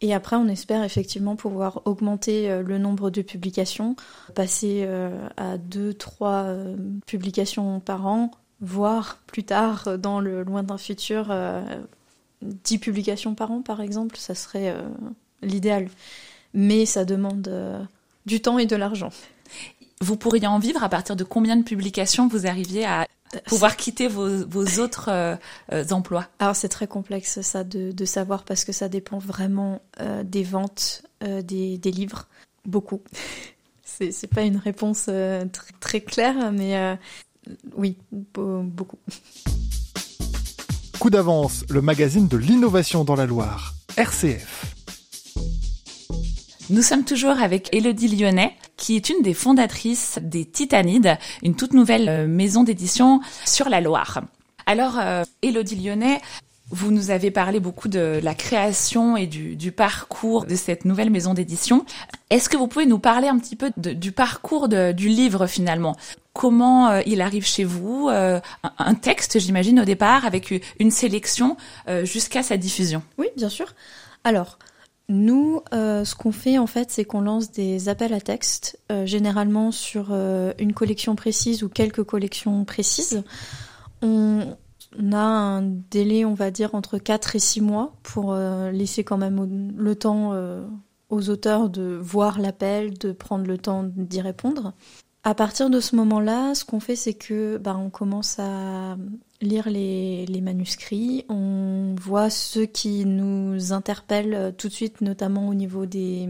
Et 0.00 0.14
après, 0.14 0.36
on 0.36 0.46
espère 0.46 0.84
effectivement 0.84 1.34
pouvoir 1.34 1.82
augmenter 1.86 2.50
euh, 2.50 2.62
le 2.62 2.78
nombre 2.78 3.10
de 3.10 3.22
publications, 3.22 3.96
passer 4.34 4.84
euh, 4.86 5.28
à 5.36 5.56
deux, 5.58 5.94
trois 5.94 6.44
euh, 6.44 6.76
publications 7.06 7.80
par 7.80 8.06
an, 8.06 8.30
voire 8.60 9.18
plus 9.26 9.44
tard, 9.44 9.98
dans 9.98 10.20
le 10.20 10.44
lointain 10.44 10.78
futur, 10.78 11.34
dix 12.40 12.78
publications 12.78 13.34
par 13.34 13.50
an, 13.50 13.62
par 13.62 13.80
exemple, 13.80 14.16
ça 14.16 14.34
serait 14.34 14.74
l'idéal. 15.42 15.88
Mais 16.54 16.86
ça 16.86 17.04
demande 17.04 17.86
du 18.24 18.40
temps 18.40 18.58
et 18.58 18.64
de 18.64 18.76
l'argent. 18.76 19.10
Vous 20.00 20.16
pourriez 20.16 20.46
en 20.46 20.58
vivre 20.58 20.82
à 20.82 20.88
partir 20.88 21.16
de 21.16 21.24
combien 21.24 21.56
de 21.56 21.64
publications 21.64 22.28
vous 22.28 22.46
arriviez 22.46 22.86
à 22.86 23.06
pouvoir 23.46 23.76
quitter 23.76 24.08
vos, 24.08 24.46
vos 24.46 24.80
autres 24.80 25.08
euh, 25.10 25.36
euh, 25.72 25.84
emplois 25.90 26.26
Alors 26.38 26.56
c'est 26.56 26.68
très 26.68 26.86
complexe 26.86 27.40
ça 27.40 27.64
de, 27.64 27.92
de, 27.92 28.04
savoir 28.04 28.44
parce 28.44 28.64
que 28.64 28.72
ça 28.72 28.88
dépend 28.88 29.18
vraiment 29.18 29.82
euh, 30.00 30.22
des 30.22 30.42
ventes 30.42 31.02
des, 31.20 31.78
des, 31.78 31.90
livres, 31.90 32.28
beaucoup. 32.66 33.00
c'est, 33.82 34.12
c'est 34.12 34.26
pas 34.26 34.42
une 34.42 34.58
réponse 34.58 35.04
très, 35.04 35.72
très, 35.80 36.00
claire, 36.02 36.52
mais 36.52 36.98
oui, 37.74 37.96
beaucoup. 38.12 38.98
Coup 40.98 41.08
d'avance, 41.08 41.64
le 41.70 41.80
magazine 41.80 42.28
de 42.28 42.36
l'innovation 42.36 43.04
dans 43.04 43.14
la 43.14 43.24
Loire, 43.24 43.72
RCF. 43.96 44.74
Nous 46.68 46.82
sommes 46.82 47.04
toujours 47.04 47.38
avec 47.40 47.74
Elodie 47.74 48.08
Lyonnais, 48.08 48.54
qui 48.76 48.96
est 48.96 49.08
une 49.08 49.22
des 49.22 49.34
fondatrices 49.34 50.18
des 50.22 50.44
Titanides, 50.44 51.18
une 51.42 51.54
toute 51.54 51.72
nouvelle 51.72 52.08
euh, 52.08 52.26
maison 52.26 52.64
d'édition 52.64 53.20
sur 53.44 53.68
la 53.68 53.80
Loire. 53.80 54.22
Alors, 54.66 54.98
euh, 54.98 55.24
Elodie 55.42 55.76
Lyonnais, 55.76 56.20
vous 56.70 56.90
nous 56.90 57.10
avez 57.10 57.30
parlé 57.30 57.60
beaucoup 57.60 57.88
de 57.88 58.20
la 58.22 58.34
création 58.34 59.16
et 59.16 59.26
du, 59.26 59.70
parcours 59.70 60.46
de 60.46 60.56
cette 60.56 60.86
nouvelle 60.86 61.10
maison 61.10 61.34
d'édition. 61.34 61.84
Est-ce 62.30 62.48
que 62.48 62.56
vous 62.56 62.66
pouvez 62.66 62.86
nous 62.86 62.98
parler 62.98 63.28
un 63.28 63.38
petit 63.38 63.54
peu 63.54 63.70
du 63.76 64.12
parcours 64.12 64.68
du 64.68 65.08
livre 65.08 65.46
finalement? 65.46 65.94
Comment 66.32 66.88
euh, 66.88 67.02
il 67.06 67.20
arrive 67.20 67.46
chez 67.46 67.64
vous 67.64 68.08
un, 68.08 68.94
texte, 68.94 69.38
j'imagine, 69.38 69.80
au 69.80 69.84
départ, 69.84 70.24
avec 70.24 70.52
une 70.80 70.90
sélection 70.90 71.58
jusqu'à 72.02 72.42
sa 72.42 72.56
diffusion? 72.56 73.02
Oui, 73.18 73.26
bien 73.36 73.50
sûr. 73.50 73.74
Alors, 74.24 74.58
nous, 75.08 75.60
euh, 75.74 76.04
ce 76.04 76.14
qu'on 76.14 76.32
fait 76.32 76.58
en 76.58 76.66
fait, 76.66 76.90
c'est 76.90 77.04
qu'on 77.04 77.20
lance 77.20 77.50
des 77.50 77.88
appels 77.88 78.14
à 78.14 78.20
texte, 78.20 78.78
euh, 78.90 79.04
généralement 79.04 79.70
sur 79.70 80.08
euh, 80.10 80.52
une 80.58 80.72
collection 80.72 81.14
précise 81.14 81.62
ou 81.62 81.68
quelques 81.68 82.04
collections 82.04 82.64
précises. 82.64 83.22
On, 84.00 84.56
a 85.12 85.16
un 85.16 85.62
délai, 85.62 86.24
on 86.24 86.34
va 86.34 86.50
dire, 86.50 86.74
entre 86.74 86.98
4 86.98 87.36
et 87.36 87.38
6 87.40 87.60
mois 87.60 87.96
pour 88.04 88.32
laisser 88.36 89.02
quand 89.02 89.16
même 89.16 89.72
le 89.76 89.96
temps 89.96 90.32
aux 91.08 91.30
auteurs 91.30 91.68
de 91.68 91.98
voir 92.00 92.38
l'appel, 92.38 92.96
de 92.96 93.10
prendre 93.10 93.44
le 93.44 93.58
temps 93.58 93.82
d'y 93.82 94.20
répondre. 94.20 94.72
À 95.24 95.34
partir 95.34 95.68
de 95.68 95.80
ce 95.80 95.96
moment-là, 95.96 96.54
ce 96.54 96.64
qu'on 96.64 96.78
fait, 96.78 96.94
c'est 96.94 97.14
que 97.14 97.56
bah, 97.56 97.76
on 97.76 97.90
commence 97.90 98.38
à 98.38 98.96
lire 99.44 99.68
les, 99.68 100.40
manuscrits, 100.42 101.24
on 101.28 101.94
voit 102.00 102.30
ceux 102.30 102.66
qui 102.66 103.04
nous 103.04 103.72
interpellent 103.72 104.54
tout 104.58 104.68
de 104.68 104.72
suite, 104.72 105.00
notamment 105.00 105.48
au 105.48 105.54
niveau 105.54 105.86
des, 105.86 106.28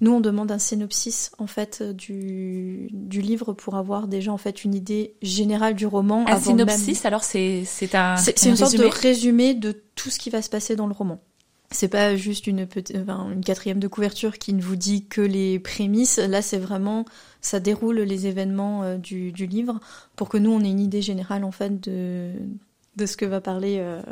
Nous, 0.00 0.12
on 0.12 0.20
demande 0.20 0.52
un 0.52 0.58
synopsis 0.58 1.32
en 1.38 1.46
fait 1.46 1.82
du, 1.82 2.88
du 2.92 3.20
livre 3.20 3.52
pour 3.52 3.76
avoir 3.76 4.06
déjà 4.06 4.32
en 4.32 4.38
fait 4.38 4.64
une 4.64 4.74
idée 4.74 5.14
générale 5.22 5.74
du 5.74 5.86
roman. 5.86 6.24
Un 6.28 6.38
synopsis, 6.38 7.04
alors 7.04 7.24
c'est 7.24 7.64
c'est 7.64 7.94
un 7.94 8.16
c'est 8.16 8.42
une 8.44 8.56
sorte 8.56 8.76
de 8.76 8.84
résumé 8.84 9.54
de 9.54 9.72
tout 9.94 10.10
ce 10.10 10.18
qui 10.18 10.30
va 10.30 10.42
se 10.42 10.50
passer 10.50 10.76
dans 10.76 10.86
le 10.86 10.94
roman. 10.94 11.20
C'est 11.70 11.88
pas 11.88 12.16
juste 12.16 12.46
une, 12.46 12.66
quatrième 13.44 13.78
de 13.78 13.88
couverture 13.88 14.38
qui 14.38 14.54
ne 14.54 14.62
vous 14.62 14.76
dit 14.76 15.04
que 15.04 15.20
les 15.20 15.58
prémices. 15.58 16.16
Là, 16.16 16.40
c'est 16.40 16.58
vraiment 16.58 17.04
ça 17.42 17.60
déroule 17.60 18.00
les 18.00 18.26
événements 18.26 18.82
euh, 18.82 18.96
du, 18.96 19.30
livre 19.32 19.78
pour 20.16 20.30
que 20.30 20.38
nous 20.38 20.50
on 20.50 20.60
ait 20.60 20.70
une 20.70 20.80
idée 20.80 21.02
générale 21.02 21.44
en 21.44 21.52
fait 21.52 21.80
de 21.80 22.32
de 22.96 23.06
ce 23.06 23.16
que 23.16 23.24
va 23.24 23.40
parler 23.40 23.76
euh, 23.78 24.02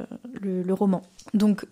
le, 0.40 0.72
roman. 0.72 1.02
Donc 1.34 1.66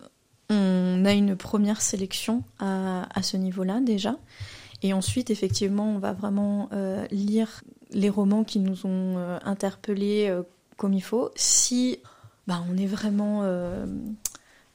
on 0.51 1.05
a 1.05 1.13
une 1.13 1.37
première 1.37 1.81
sélection 1.81 2.43
à, 2.59 3.07
à 3.17 3.23
ce 3.23 3.37
niveau-là 3.37 3.81
déjà. 3.81 4.17
Et 4.83 4.93
ensuite, 4.93 5.31
effectivement, 5.31 5.95
on 5.95 5.99
va 5.99 6.13
vraiment 6.13 6.69
euh, 6.73 7.07
lire 7.13 7.63
les 7.93 8.11
romans 8.11 8.43
qui 8.43 8.59
nous 8.59 8.85
ont 8.85 9.17
interpellés 9.45 10.35
comme 10.77 10.93
il 10.93 11.03
faut. 11.03 11.31
Si 11.37 12.01
bah, 12.49 12.65
on 12.69 12.77
est 12.77 12.87
vraiment 12.87 13.45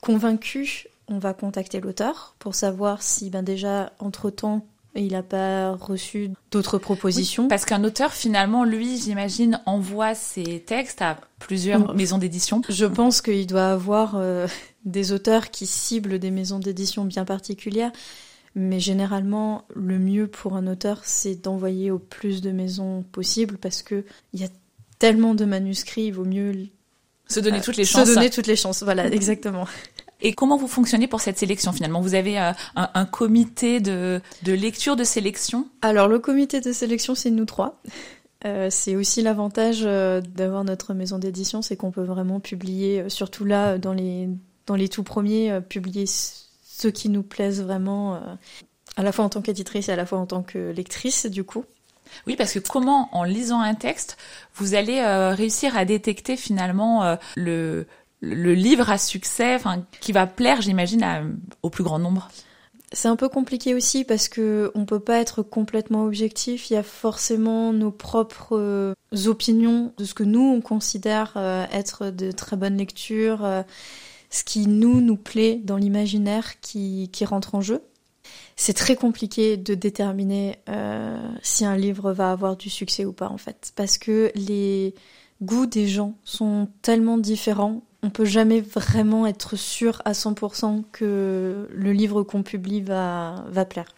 convaincu, 0.02 0.86
on 1.10 1.20
va 1.20 1.34
contacter 1.34 1.82
l'auteur 1.82 2.36
pour 2.40 2.56
savoir 2.56 3.02
si 3.02 3.30
ben, 3.30 3.44
déjà, 3.44 3.92
entre-temps, 4.00 4.66
il 4.96 5.12
n'a 5.12 5.24
pas 5.24 5.72
reçu 5.72 6.32
d'autres 6.52 6.78
propositions. 6.78 7.44
Oui, 7.44 7.50
parce 7.50 7.66
qu'un 7.66 7.84
auteur, 7.84 8.14
finalement, 8.14 8.64
lui, 8.64 8.98
j'imagine, 8.98 9.62
envoie 9.66 10.16
ses 10.16 10.62
textes 10.62 11.02
à 11.02 11.18
plusieurs 11.40 11.94
maisons 11.96 12.18
d'édition. 12.18 12.62
Je 12.70 12.86
pense 12.86 13.22
qu'il 13.22 13.48
doit 13.48 13.72
avoir 13.72 14.16
euh, 14.16 14.48
des 14.86 15.12
auteurs 15.12 15.52
qui 15.52 15.66
ciblent 15.66 16.20
des 16.20 16.32
maisons 16.32 16.60
d'édition 16.60 17.06
bien 17.06 17.26
particulières. 17.26 17.92
Mais 18.56 18.80
généralement, 18.80 19.66
le 19.76 20.00
mieux 20.00 20.28
pour 20.28 20.56
un 20.56 20.66
auteur, 20.66 21.02
c'est 21.04 21.36
d'envoyer 21.36 21.92
au 21.92 22.00
plus 22.00 22.42
de 22.42 22.52
maisons 22.52 23.04
possible 23.12 23.58
parce 23.58 23.84
que 23.84 24.04
il 24.34 24.42
y 24.42 24.44
a 24.44 24.50
tellement 24.98 25.36
de 25.36 25.46
manuscrits, 25.46 26.06
il 26.06 26.14
vaut 26.14 26.26
mieux 26.26 26.68
se 27.28 27.40
donner 27.40 27.62
toutes 27.62 27.78
les 27.78 27.86
chances. 27.86 28.10
Se 28.10 28.16
donner 28.16 28.32
toutes 28.32 28.48
les 28.48 28.56
chances, 28.56 28.82
voilà, 28.82 29.06
exactement. 29.14 29.68
Et 30.22 30.34
comment 30.34 30.58
vous 30.58 30.68
fonctionnez 30.68 31.08
pour 31.08 31.22
cette 31.22 31.38
sélection 31.38 31.72
finalement? 31.72 32.02
Vous 32.02 32.16
avez 32.16 32.40
euh, 32.40 32.52
un, 32.76 32.90
un, 32.94 33.06
comité 33.06 33.80
de, 33.80 34.22
de, 34.44 34.54
lecture 34.54 34.96
de 34.96 35.04
sélection? 35.04 35.68
Alors 35.82 36.08
le 36.08 36.20
comité 36.20 36.60
de 36.62 36.72
sélection, 36.72 37.16
c'est 37.16 37.32
nous 37.32 37.46
trois. 37.46 37.82
Euh, 38.46 38.70
c'est 38.70 38.96
aussi 38.96 39.22
l'avantage 39.22 39.82
euh, 39.84 40.22
d'avoir 40.22 40.64
notre 40.64 40.94
maison 40.94 41.20
d'édition, 41.20 41.62
c'est 41.62 41.76
qu'on 41.76 41.92
peut 41.92 42.04
vraiment 42.04 42.40
publier, 42.40 43.02
euh, 43.02 43.10
surtout 43.10 43.44
là 43.44 43.78
dans 43.78 43.92
les 43.94 44.30
dans 44.66 44.76
les 44.76 44.88
tout 44.88 45.04
premiers, 45.04 45.60
publier 45.68 46.06
ceux 46.06 46.92
qui 46.92 47.10
nous 47.10 47.24
plaisent 47.24 47.64
vraiment, 47.64 48.22
à 48.98 49.02
la 49.02 49.12
fois 49.12 49.26
en 49.26 49.30
tant 49.30 49.42
qu'éditrice 49.42 49.90
et 49.90 49.92
à 49.92 49.96
la 49.96 50.06
fois 50.06 50.20
en 50.20 50.28
tant 50.28 50.44
que 50.44 50.70
lectrice 50.70 51.26
du 51.26 51.44
coup. 51.44 51.66
Oui, 52.28 52.36
parce 52.36 52.54
que 52.54 52.60
comment, 52.60 53.10
en 53.12 53.24
lisant 53.24 53.62
un 53.62 53.74
texte, 53.74 54.18
vous 54.54 54.76
allez 54.76 55.04
réussir 55.34 55.76
à 55.76 55.86
détecter 55.86 56.38
finalement 56.38 57.18
le, 57.36 57.88
le 58.22 58.54
livre 58.54 58.90
à 58.90 58.98
succès, 58.98 59.56
enfin, 59.56 59.86
qui 60.02 60.12
va 60.12 60.28
plaire, 60.28 60.62
j'imagine, 60.62 61.38
au 61.64 61.70
plus 61.70 61.84
grand 61.84 62.00
nombre 62.00 62.30
c'est 62.92 63.08
un 63.08 63.16
peu 63.16 63.30
compliqué 63.30 63.76
aussi 63.76 64.04
parce 64.04 64.28
que 64.30 64.72
on 64.74 64.86
peut 64.86 65.00
pas 65.00 65.20
être 65.20 65.44
complètement 65.44 66.04
objectif. 66.06 66.70
Il 66.70 66.74
y 66.74 66.78
a 66.78 66.84
forcément 66.84 67.72
nos 67.74 67.92
propres 67.92 68.58
euh, 68.58 68.94
opinions 69.28 69.94
de 69.98 70.06
ce 70.06 70.14
que 70.14 70.24
nous 70.24 70.42
on 70.42 70.62
considère 70.62 71.34
euh, 71.36 71.66
être 71.72 72.10
de 72.10 72.32
très 72.32 72.56
bonnes 72.58 72.78
lectures, 72.78 73.46
euh, 73.46 73.62
ce 74.30 74.44
qui 74.44 74.68
nous 74.68 75.02
nous 75.02 75.18
plaît 75.18 75.62
dans 75.64 75.78
l'imaginaire 75.78 76.60
qui, 76.62 77.10
qui 77.12 77.26
rentre 77.26 77.56
en 77.56 77.62
jeu. 77.62 77.84
C'est 78.56 78.74
très 78.74 78.96
compliqué 78.96 79.58
de 79.58 79.74
déterminer 79.74 80.60
si 81.42 81.66
un 81.66 81.78
livre 81.78 82.12
va 82.12 82.32
avoir 82.32 82.58
du 82.58 82.70
succès 82.70 83.06
ou 83.06 83.14
pas 83.14 83.30
en 83.30 83.38
fait, 83.38 83.72
parce 83.76 83.98
que 83.98 84.32
les 84.36 84.94
goûts 85.42 85.66
des 85.66 85.88
gens 85.88 86.16
sont 86.26 86.68
tellement 86.82 87.18
différents 87.18 87.82
on 88.02 88.10
peut 88.10 88.26
jamais 88.26 88.62
vraiment 88.62 89.28
être 89.28 89.56
sûr 89.56 90.02
à 90.06 90.14
100% 90.14 90.84
que 90.92 91.68
le 91.72 91.92
livre 91.92 92.24
qu'on 92.24 92.44
publie 92.44 92.82
va, 92.82 93.46
va 93.50 93.66
plaire. 93.66 93.94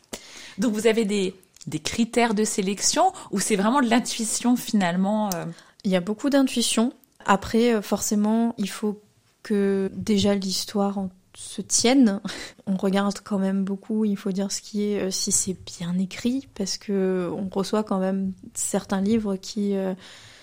Donc 0.57 0.73
vous 0.73 0.87
avez 0.87 1.05
des, 1.05 1.35
des 1.67 1.79
critères 1.79 2.33
de 2.33 2.43
sélection 2.43 3.13
ou 3.31 3.39
c'est 3.39 3.55
vraiment 3.55 3.81
de 3.81 3.89
l'intuition 3.89 4.55
finalement 4.55 5.29
euh? 5.33 5.45
Il 5.83 5.91
y 5.91 5.95
a 5.95 6.01
beaucoup 6.01 6.29
d'intuition. 6.29 6.93
Après, 7.25 7.73
euh, 7.73 7.81
forcément, 7.81 8.53
il 8.57 8.69
faut 8.69 9.01
que 9.41 9.89
déjà 9.95 10.35
l'histoire 10.35 11.07
se 11.33 11.61
tienne. 11.61 12.21
On 12.67 12.75
regarde 12.75 13.19
quand 13.23 13.39
même 13.39 13.63
beaucoup, 13.63 14.05
il 14.05 14.15
faut 14.15 14.31
dire 14.31 14.51
ce 14.51 14.61
qui 14.61 14.83
est, 14.83 15.01
euh, 15.01 15.11
si 15.11 15.31
c'est 15.31 15.57
bien 15.79 15.97
écrit, 15.97 16.47
parce 16.53 16.77
que 16.77 17.29
on 17.33 17.49
reçoit 17.49 17.83
quand 17.83 17.97
même 17.97 18.33
certains 18.53 19.01
livres 19.01 19.35
qui, 19.37 19.73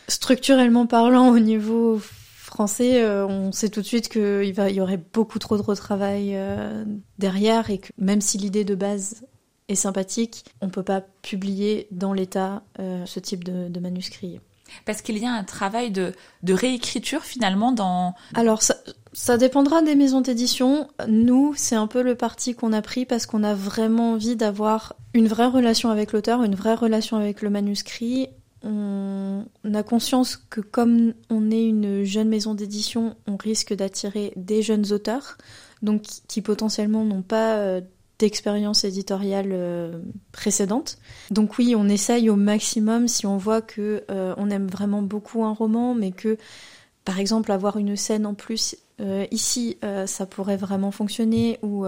structurellement 0.09 0.87
parlant, 0.87 1.29
au 1.35 1.39
niveau 1.39 2.01
français, 2.49 3.03
euh, 3.03 3.27
on 3.27 3.53
sait 3.53 3.69
tout 3.69 3.81
de 3.81 3.87
suite 3.87 4.09
qu'il 4.09 4.43
il 4.43 4.75
y 4.75 4.81
aurait 4.81 5.01
beaucoup 5.13 5.39
trop 5.39 5.57
de 5.57 5.63
retravail 5.63 6.33
euh, 6.35 6.85
derrière 7.19 7.71
et 7.71 7.79
que 7.79 7.93
même 7.99 8.21
si 8.21 8.39
l'idée 8.39 8.65
de 8.65 8.75
base 8.75 9.25
est 9.69 9.75
sympathique, 9.75 10.45
on 10.61 10.69
peut 10.69 10.83
pas 10.83 11.03
publier 11.23 11.87
dans 11.91 12.13
l'état 12.13 12.63
euh, 12.81 13.05
ce 13.07 13.21
type 13.21 13.45
de, 13.45 13.69
de 13.69 13.81
manuscrit. 13.81 14.41
Parce 14.85 15.03
qu'il 15.03 15.19
y 15.19 15.25
a 15.25 15.33
un 15.33 15.45
travail 15.45 15.91
de, 15.91 16.13
de 16.43 16.53
réécriture 16.55 17.23
finalement 17.23 17.73
dans... 17.73 18.15
Alors 18.35 18.63
ça, 18.63 18.77
ça 19.13 19.39
dépendra 19.39 19.83
des 19.83 19.95
maisons 19.95 20.21
d'édition. 20.21 20.89
Nous, 21.07 21.55
c'est 21.57 21.77
un 21.77 21.87
peu 21.87 22.03
le 22.03 22.15
parti 22.15 22.55
qu'on 22.55 22.73
a 22.73 22.83
pris 22.83 23.07
parce 23.07 23.27
qu'on 23.27 23.45
a 23.45 23.55
vraiment 23.55 24.13
envie 24.13 24.37
d'avoir 24.37 24.97
une 25.15 25.29
vraie 25.29 25.47
relation 25.47 25.91
avec 25.91 26.13
l'auteur, 26.13 26.43
une 26.43 26.55
vraie 26.55 26.75
relation 26.75 27.17
avec 27.17 27.41
le 27.43 27.51
manuscrit 27.51 28.29
on, 28.63 28.69
a 29.75 29.83
conscience 29.83 30.37
que 30.37 30.61
comme 30.61 31.15
on 31.31 31.51
est 31.51 31.65
une 31.65 32.05
jeune 32.05 32.29
maison 32.29 32.55
d'édition, 32.55 33.17
on 33.27 33.37
risque 33.37 33.75
d'attirer 33.75 34.33
des 34.37 34.63
jeunes 34.63 34.93
auteurs, 34.93 35.39
donc 35.83 36.03
qui 36.29 36.43
potentiellement 36.43 37.05
n'ont 37.05 37.23
pas 37.23 37.57
euh, 37.57 37.81
d'expérience 38.19 38.85
éditoriale 38.85 39.51
euh, 39.53 40.01
précédente. 40.33 40.99
Donc 41.31 41.59
oui, 41.59 41.75
on 41.77 41.89
essaye 41.89 42.31
au 42.31 42.37
maximum 42.37 43.09
si 43.09 43.27
on 43.27 43.37
voit 43.37 43.63
que 43.63 44.05
euh, 44.11 44.35
on 44.37 44.51
aime 44.51 44.67
vraiment 44.67 45.03
beaucoup 45.03 45.45
un 45.45 45.53
roman, 45.53 45.95
mais 45.95 46.11
que 46.11 46.37
par 47.05 47.21
exemple 47.21 47.53
avoir 47.53 47.77
une 47.77 47.97
scène 47.97 48.27
en 48.27 48.35
plus 48.35 48.77
ici, 49.31 49.79
ça 50.07 50.27
pourrait 50.27 50.57
vraiment 50.57 50.91
fonctionner 50.91 51.61
ou 51.63 51.87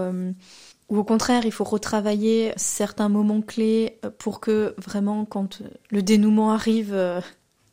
au 0.97 1.03
contraire, 1.03 1.45
il 1.45 1.51
faut 1.51 1.63
retravailler 1.63 2.53
certains 2.57 3.07
moments 3.07 3.41
clés 3.41 3.97
pour 4.17 4.39
que 4.39 4.75
vraiment, 4.77 5.23
quand 5.25 5.61
le 5.89 6.01
dénouement 6.01 6.51
arrive, 6.51 6.93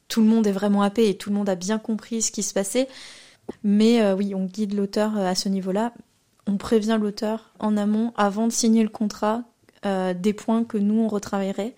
tout 0.08 0.20
le 0.20 0.26
monde 0.26 0.46
est 0.46 0.52
vraiment 0.52 0.82
happé 0.82 1.08
et 1.08 1.16
tout 1.16 1.30
le 1.30 1.36
monde 1.36 1.48
a 1.48 1.54
bien 1.54 1.78
compris 1.78 2.22
ce 2.22 2.32
qui 2.32 2.42
se 2.42 2.52
passait. 2.52 2.88
Mais 3.62 4.12
oui, 4.12 4.34
on 4.34 4.44
guide 4.44 4.74
l'auteur 4.74 5.16
à 5.16 5.34
ce 5.34 5.48
niveau-là. 5.48 5.92
On 6.46 6.56
prévient 6.56 6.98
l'auteur 7.00 7.52
en 7.58 7.76
amont, 7.76 8.12
avant 8.16 8.46
de 8.46 8.52
signer 8.52 8.82
le 8.82 8.88
contrat, 8.88 9.44
des 9.84 10.32
points 10.32 10.64
que 10.64 10.78
nous, 10.78 11.00
on 11.00 11.08
retravaillerait. 11.08 11.74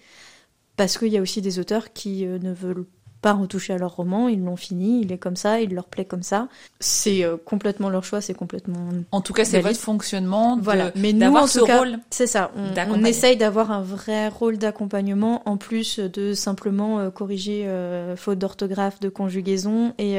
Parce 0.76 0.96
qu'il 0.96 1.08
y 1.08 1.18
a 1.18 1.20
aussi 1.20 1.42
des 1.42 1.58
auteurs 1.58 1.92
qui 1.92 2.24
ne 2.24 2.52
veulent 2.52 2.86
pas 3.20 3.32
retoucher 3.32 3.72
à 3.72 3.78
leur 3.78 3.96
roman, 3.96 4.28
ils 4.28 4.42
l'ont 4.42 4.56
fini, 4.56 5.00
il 5.02 5.12
est 5.12 5.18
comme 5.18 5.36
ça, 5.36 5.60
il 5.60 5.74
leur 5.74 5.86
plaît 5.86 6.04
comme 6.04 6.22
ça. 6.22 6.48
C'est 6.80 7.24
euh, 7.24 7.36
complètement 7.36 7.90
leur 7.90 8.04
choix, 8.04 8.20
c'est 8.20 8.34
complètement. 8.34 8.88
En 9.12 9.20
tout 9.20 9.32
cas, 9.32 9.44
c'est 9.44 9.60
votre 9.60 9.78
fonctionnement. 9.78 10.56
De, 10.56 10.62
voilà. 10.62 10.90
Mais 10.96 11.12
nous, 11.12 11.34
en 11.34 11.46
ce 11.46 11.60
rôle, 11.60 11.98
c'est 12.10 12.26
ça. 12.26 12.50
On, 12.56 12.72
on 12.90 13.04
essaye 13.04 13.36
d'avoir 13.36 13.70
un 13.70 13.82
vrai 13.82 14.28
rôle 14.28 14.58
d'accompagnement 14.58 15.42
en 15.48 15.56
plus 15.56 15.98
de 15.98 16.34
simplement 16.34 16.98
euh, 16.98 17.10
corriger 17.10 17.66
euh, 17.66 18.16
faute 18.16 18.38
d'orthographe, 18.38 19.00
de 19.00 19.08
conjugaison 19.08 19.94
et 19.98 20.18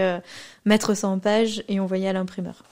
mettre 0.65 0.93
ça 0.93 1.07
en 1.07 1.19
page 1.19 1.63
et 1.67 1.79
envoyer 1.79 2.07
à 2.07 2.13
l'imprimeur. 2.13 2.63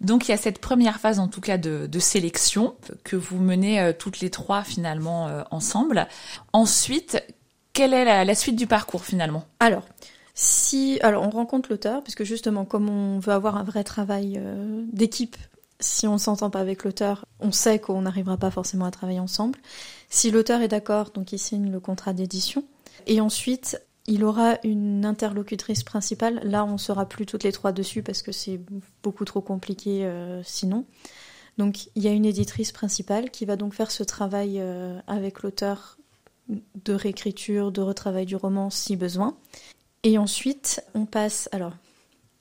Donc 0.00 0.28
il 0.28 0.30
y 0.30 0.34
a 0.34 0.36
cette 0.36 0.58
première 0.58 1.00
phase 1.00 1.18
en 1.18 1.28
tout 1.28 1.40
cas 1.40 1.58
de, 1.58 1.86
de 1.86 1.98
sélection 1.98 2.74
que 3.04 3.16
vous 3.16 3.38
menez 3.38 3.80
euh, 3.80 3.92
toutes 3.98 4.20
les 4.20 4.30
trois 4.30 4.62
finalement 4.62 5.28
euh, 5.28 5.42
ensemble. 5.50 6.06
Ensuite, 6.52 7.22
quelle 7.76 7.92
est 7.92 8.24
la, 8.24 8.34
suite 8.34 8.56
du 8.56 8.66
parcours 8.66 9.04
finalement? 9.04 9.44
Alors, 9.60 9.84
si, 10.34 10.98
alors 11.02 11.22
on 11.22 11.30
rencontre 11.30 11.68
l'auteur, 11.70 12.02
puisque 12.02 12.24
justement, 12.24 12.64
comme 12.64 12.88
on 12.88 13.18
veut 13.18 13.34
avoir 13.34 13.56
un 13.56 13.64
vrai 13.64 13.84
travail 13.84 14.40
euh, 14.42 14.82
d'équipe, 14.90 15.36
si 15.78 16.06
on 16.08 16.16
s'entend 16.16 16.48
pas 16.48 16.60
avec 16.60 16.84
l'auteur, 16.84 17.26
on 17.38 17.52
sait 17.52 17.78
qu'on 17.78 18.00
n'arrivera 18.00 18.38
pas 18.38 18.50
forcément 18.50 18.86
à 18.86 18.90
travailler 18.90 19.20
ensemble. 19.20 19.58
Si 20.08 20.30
l'auteur 20.30 20.62
est 20.62 20.68
d'accord, 20.68 21.10
donc 21.10 21.32
il 21.32 21.38
signe 21.38 21.70
le 21.70 21.78
contrat 21.78 22.14
d'édition. 22.14 22.64
Et 23.06 23.20
ensuite, 23.20 23.78
il 24.06 24.24
aura 24.24 24.56
une 24.64 25.04
interlocutrice 25.04 25.84
principale. 25.84 26.40
Là, 26.44 26.64
on 26.64 26.78
sera 26.78 27.06
plus 27.06 27.26
toutes 27.26 27.44
les 27.44 27.52
trois 27.52 27.72
dessus 27.72 28.02
parce 28.02 28.22
que 28.22 28.32
c'est 28.32 28.58
beaucoup 29.02 29.26
trop 29.26 29.42
compliqué 29.42 30.06
euh, 30.06 30.42
sinon. 30.44 30.86
Donc, 31.58 31.88
il 31.94 32.02
y 32.02 32.08
a 32.08 32.12
une 32.12 32.24
éditrice 32.24 32.72
principale 32.72 33.30
qui 33.30 33.44
va 33.44 33.56
donc 33.56 33.74
faire 33.74 33.90
ce 33.90 34.02
travail 34.02 34.60
euh, 34.60 34.98
avec 35.06 35.42
l'auteur 35.42 35.95
de 36.48 36.92
réécriture, 36.92 37.72
de 37.72 37.80
retravail 37.82 38.26
du 38.26 38.36
roman 38.36 38.70
si 38.70 38.96
besoin. 38.96 39.36
Et 40.02 40.18
ensuite, 40.18 40.82
on 40.94 41.04
passe, 41.06 41.48
alors, 41.52 41.72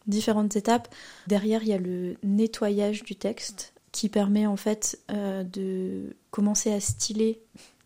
différentes 0.08 0.56
étapes. 0.56 0.94
Derrière, 1.28 1.64
il 1.64 1.70
y 1.70 1.74
a 1.74 1.78
le 1.78 2.16
nettoyage 2.24 3.04
du 3.04 3.16
texte 3.16 3.74
qui 3.92 4.10
permet 4.10 4.46
en 4.46 4.58
fait 4.58 5.00
de 5.10 6.16
commencer 6.30 6.72
à 6.72 6.80
styler 6.80 7.42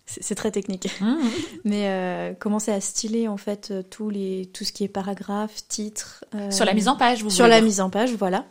c'est 0.21 0.35
très 0.35 0.51
technique. 0.51 0.89
Mmh. 1.01 1.15
Mais 1.63 1.88
euh, 1.88 2.33
commencer 2.33 2.71
à 2.71 2.81
styler 2.81 3.27
en 3.27 3.38
fait 3.38 3.73
tous 3.89 4.09
les, 4.09 4.49
tout 4.53 4.63
ce 4.63 4.71
qui 4.71 4.83
est 4.83 4.89
paragraphe, 4.89 5.67
titre. 5.67 6.25
euh, 6.35 6.51
sur 6.51 6.65
la 6.65 6.73
mise 6.73 6.88
en 6.88 6.95
page, 6.95 7.23
vous 7.23 7.29
Sur 7.29 7.47
la 7.47 7.57
dire. 7.57 7.65
mise 7.65 7.81
en 7.81 7.89
page, 7.89 8.13
voilà. 8.13 8.45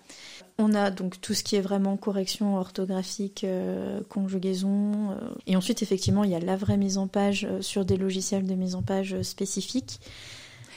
On 0.61 0.75
a 0.75 0.91
donc 0.91 1.21
tout 1.21 1.35
ce 1.35 1.45
qui 1.45 1.55
est 1.55 1.61
vraiment 1.61 1.97
correction 1.97 2.57
orthographique, 2.57 3.45
euh, 3.45 4.00
conjugaison. 4.09 5.12
euh, 5.12 5.15
et 5.47 5.55
ensuite, 5.55 5.83
effectivement, 5.83 6.25
il 6.25 6.31
y 6.31 6.35
a 6.35 6.41
la 6.41 6.57
vraie 6.57 6.77
mise 6.77 6.99
en 6.99 7.07
page 7.07 7.47
euh, 7.49 7.62
sur 7.62 7.85
des 7.85 7.97
logiciels 7.97 8.45
de 8.45 8.55
mise 8.55 8.75
en 8.75 8.83
page 8.83 9.23
spécifiques. 9.23 10.00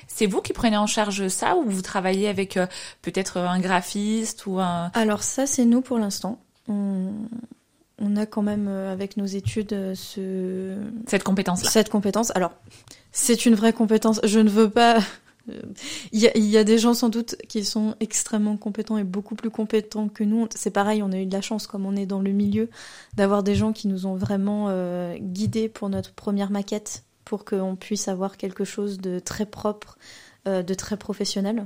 C'est 0.08 0.28
vous 0.28 0.42
qui 0.42 0.54
prenez 0.54 0.78
en 0.78 0.86
charge 0.86 1.30
ça 1.30 1.56
ou 1.56 1.64
vous 1.68 1.82
travaillez 1.82 2.28
avec 2.28 2.58
euh, 2.58 2.68
peut-être 3.02 3.38
un 3.38 3.60
graphiste 3.60 4.46
ou 4.46 4.60
un... 4.60 4.92
Alors 4.94 5.24
ça, 5.24 5.48
c'est 5.48 5.66
nous 5.66 5.82
pour 5.82 5.98
l'instant. 5.98 6.40
On, 6.68 7.14
on 7.98 8.16
a 8.18 8.28
quand 8.28 8.44
même, 8.44 8.68
avec 8.68 9.18
nos 9.18 9.26
études, 9.26 9.96
ce, 9.96 10.76
cette 11.08 11.24
compétence-là 11.24 11.70
cette 11.72 11.90
compétence. 11.90 12.32
Alors, 12.36 12.52
c'est 13.12 13.48
une 13.48 13.56
vraie 13.56 13.74
compétence. 13.74 14.22
Je 14.24 14.40
ne 14.40 14.50
veux 14.50 14.70
pas. 14.70 15.00
Il 15.48 16.20
y, 16.20 16.28
a, 16.28 16.38
il 16.38 16.46
y 16.46 16.58
a 16.58 16.64
des 16.64 16.78
gens 16.78 16.94
sans 16.94 17.10
doute 17.10 17.36
qui 17.48 17.66
sont 17.66 17.96
extrêmement 18.00 18.58
compétents 18.58 18.98
et 18.98 19.04
beaucoup 19.04 19.36
plus 19.36 19.50
compétents 19.50 20.08
que 20.08 20.24
nous. 20.24 20.48
C'est 20.56 20.72
pareil, 20.72 21.02
on 21.02 21.12
a 21.12 21.18
eu 21.18 21.26
de 21.26 21.34
la 21.34 21.42
chance, 21.42 21.68
comme 21.68 21.86
on 21.86 21.96
est 21.96 22.06
dans 22.06 22.22
le 22.22 22.32
milieu, 22.32 22.70
d'avoir 23.16 23.44
des 23.44 23.56
gens 23.56 23.74
qui 23.74 23.88
nous 23.88 24.06
ont 24.06 24.16
vraiment 24.16 24.68
euh, 24.70 25.18
guidés 25.20 25.70
pour 25.70 25.90
notre 25.90 26.14
première 26.14 26.52
maquette, 26.52 27.04
pour 27.26 27.46
qu'on 27.46 27.76
puisse 27.76 28.08
avoir 28.08 28.38
quelque 28.38 28.66
chose 28.66 29.00
de 29.00 29.20
très 29.20 29.46
propre, 29.46 29.98
euh, 30.48 30.64
de 30.64 30.74
très 30.74 30.98
professionnel. 30.98 31.66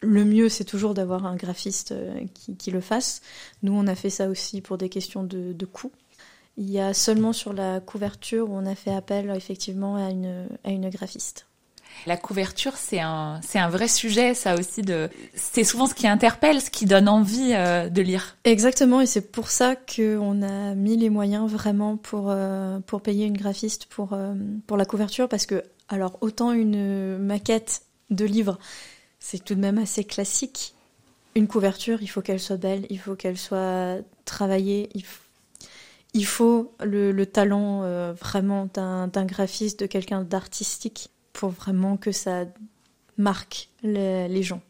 Le 0.00 0.24
mieux, 0.24 0.48
c'est 0.48 0.64
toujours 0.64 0.94
d'avoir 0.94 1.26
un 1.26 1.36
graphiste 1.36 1.92
euh, 1.92 2.24
qui, 2.58 2.70
le 2.70 2.80
fasse. 2.80 3.22
Nous, 3.62 3.72
on 3.72 3.86
a 3.86 3.94
fait 3.94 4.10
ça 4.10 4.28
aussi 4.28 4.60
pour 4.60 4.78
des 4.78 4.88
questions 4.88 5.24
de, 5.24 5.52
de 5.52 5.66
coût. 5.66 5.90
Il 6.58 6.70
y 6.70 6.78
a 6.78 6.94
seulement 6.94 7.32
sur 7.32 7.52
la 7.52 7.80
couverture 7.80 8.48
où 8.48 8.54
on 8.54 8.64
a 8.64 8.74
fait 8.74 8.94
appel 8.94 9.30
effectivement 9.34 9.96
à 9.96 10.08
à 10.64 10.70
une 10.70 10.88
graphiste. 10.88 11.45
La 12.04 12.16
couverture, 12.16 12.74
c'est 12.76 13.00
un, 13.00 13.40
c'est 13.42 13.58
un 13.58 13.68
vrai 13.68 13.88
sujet, 13.88 14.34
ça 14.34 14.54
aussi. 14.54 14.82
C'est 15.34 15.64
souvent 15.64 15.86
ce 15.86 15.94
qui 15.94 16.06
interpelle, 16.06 16.60
ce 16.60 16.70
qui 16.70 16.84
donne 16.84 17.08
envie 17.08 17.52
euh, 17.52 17.88
de 17.88 18.02
lire. 18.02 18.36
Exactement, 18.44 19.00
et 19.00 19.06
c'est 19.06 19.32
pour 19.32 19.48
ça 19.48 19.74
qu'on 19.76 20.42
a 20.42 20.74
mis 20.74 20.96
les 20.96 21.10
moyens 21.10 21.50
vraiment 21.50 21.96
pour, 21.96 22.26
euh, 22.28 22.78
pour 22.80 23.00
payer 23.00 23.26
une 23.26 23.36
graphiste 23.36 23.86
pour, 23.86 24.12
euh, 24.12 24.34
pour 24.66 24.76
la 24.76 24.84
couverture, 24.84 25.28
parce 25.28 25.46
que, 25.46 25.62
alors, 25.88 26.18
autant 26.20 26.52
une 26.52 27.18
maquette 27.18 27.82
de 28.10 28.24
livre, 28.24 28.58
c'est 29.18 29.42
tout 29.42 29.54
de 29.54 29.60
même 29.60 29.78
assez 29.78 30.04
classique. 30.04 30.74
Une 31.34 31.48
couverture, 31.48 32.02
il 32.02 32.06
faut 32.06 32.22
qu'elle 32.22 32.40
soit 32.40 32.56
belle, 32.56 32.86
il 32.88 32.98
faut 32.98 33.14
qu'elle 33.16 33.38
soit 33.38 33.96
travaillée, 34.24 34.88
il 36.14 36.24
faut, 36.24 36.72
le, 36.82 37.12
le 37.12 37.26
talent 37.26 37.82
vraiment 38.12 38.68
d'un 38.72 39.24
graphiste, 39.26 39.80
de 39.80 39.86
quelqu'un 39.86 40.22
d'artistique, 40.22 41.10
pour 41.36 41.50
vraiment 41.50 41.96
que 41.96 42.12
ça 42.12 42.44
marque 43.18 43.68
les, 43.82 44.26
les 44.28 44.42
gens. 44.42 44.62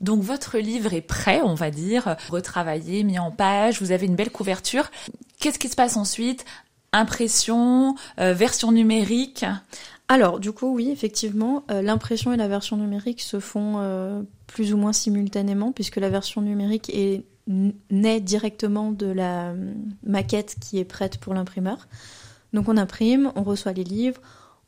Donc 0.00 0.22
votre 0.22 0.58
livre 0.58 0.94
est 0.94 1.00
prêt, 1.02 1.40
on 1.42 1.54
va 1.54 1.70
dire, 1.70 2.16
retravaillé, 2.30 3.04
mis 3.04 3.18
en 3.18 3.30
page, 3.30 3.80
vous 3.80 3.92
avez 3.92 4.06
une 4.06 4.16
belle 4.16 4.30
couverture. 4.30 4.90
Qu'est-ce 5.38 5.58
qui 5.58 5.68
se 5.68 5.76
passe 5.76 5.96
ensuite? 5.96 6.44
Impression, 6.92 7.94
euh, 8.18 8.34
version 8.34 8.72
numérique? 8.72 9.44
Alors, 10.08 10.40
du 10.40 10.52
coup, 10.52 10.74
oui, 10.74 10.90
effectivement, 10.90 11.64
euh, 11.70 11.82
l'impression 11.82 12.32
et 12.32 12.36
la 12.36 12.48
version 12.48 12.76
numérique 12.76 13.22
se 13.22 13.40
font 13.40 13.74
euh, 13.76 14.22
plus 14.46 14.74
ou 14.74 14.76
moins 14.76 14.92
simultanément, 14.92 15.72
puisque 15.72 15.96
la 15.96 16.10
version 16.10 16.42
numérique 16.42 16.90
est 16.94 17.24
naît 17.90 18.20
directement 18.20 18.92
de 18.92 19.06
la 19.06 19.54
maquette 20.04 20.56
qui 20.60 20.78
est 20.78 20.84
prête 20.84 21.18
pour 21.18 21.34
l'imprimeur. 21.34 21.88
Donc 22.52 22.68
on 22.68 22.76
imprime, 22.76 23.32
on 23.34 23.42
reçoit 23.42 23.72
les 23.72 23.82
livres, 23.82 24.20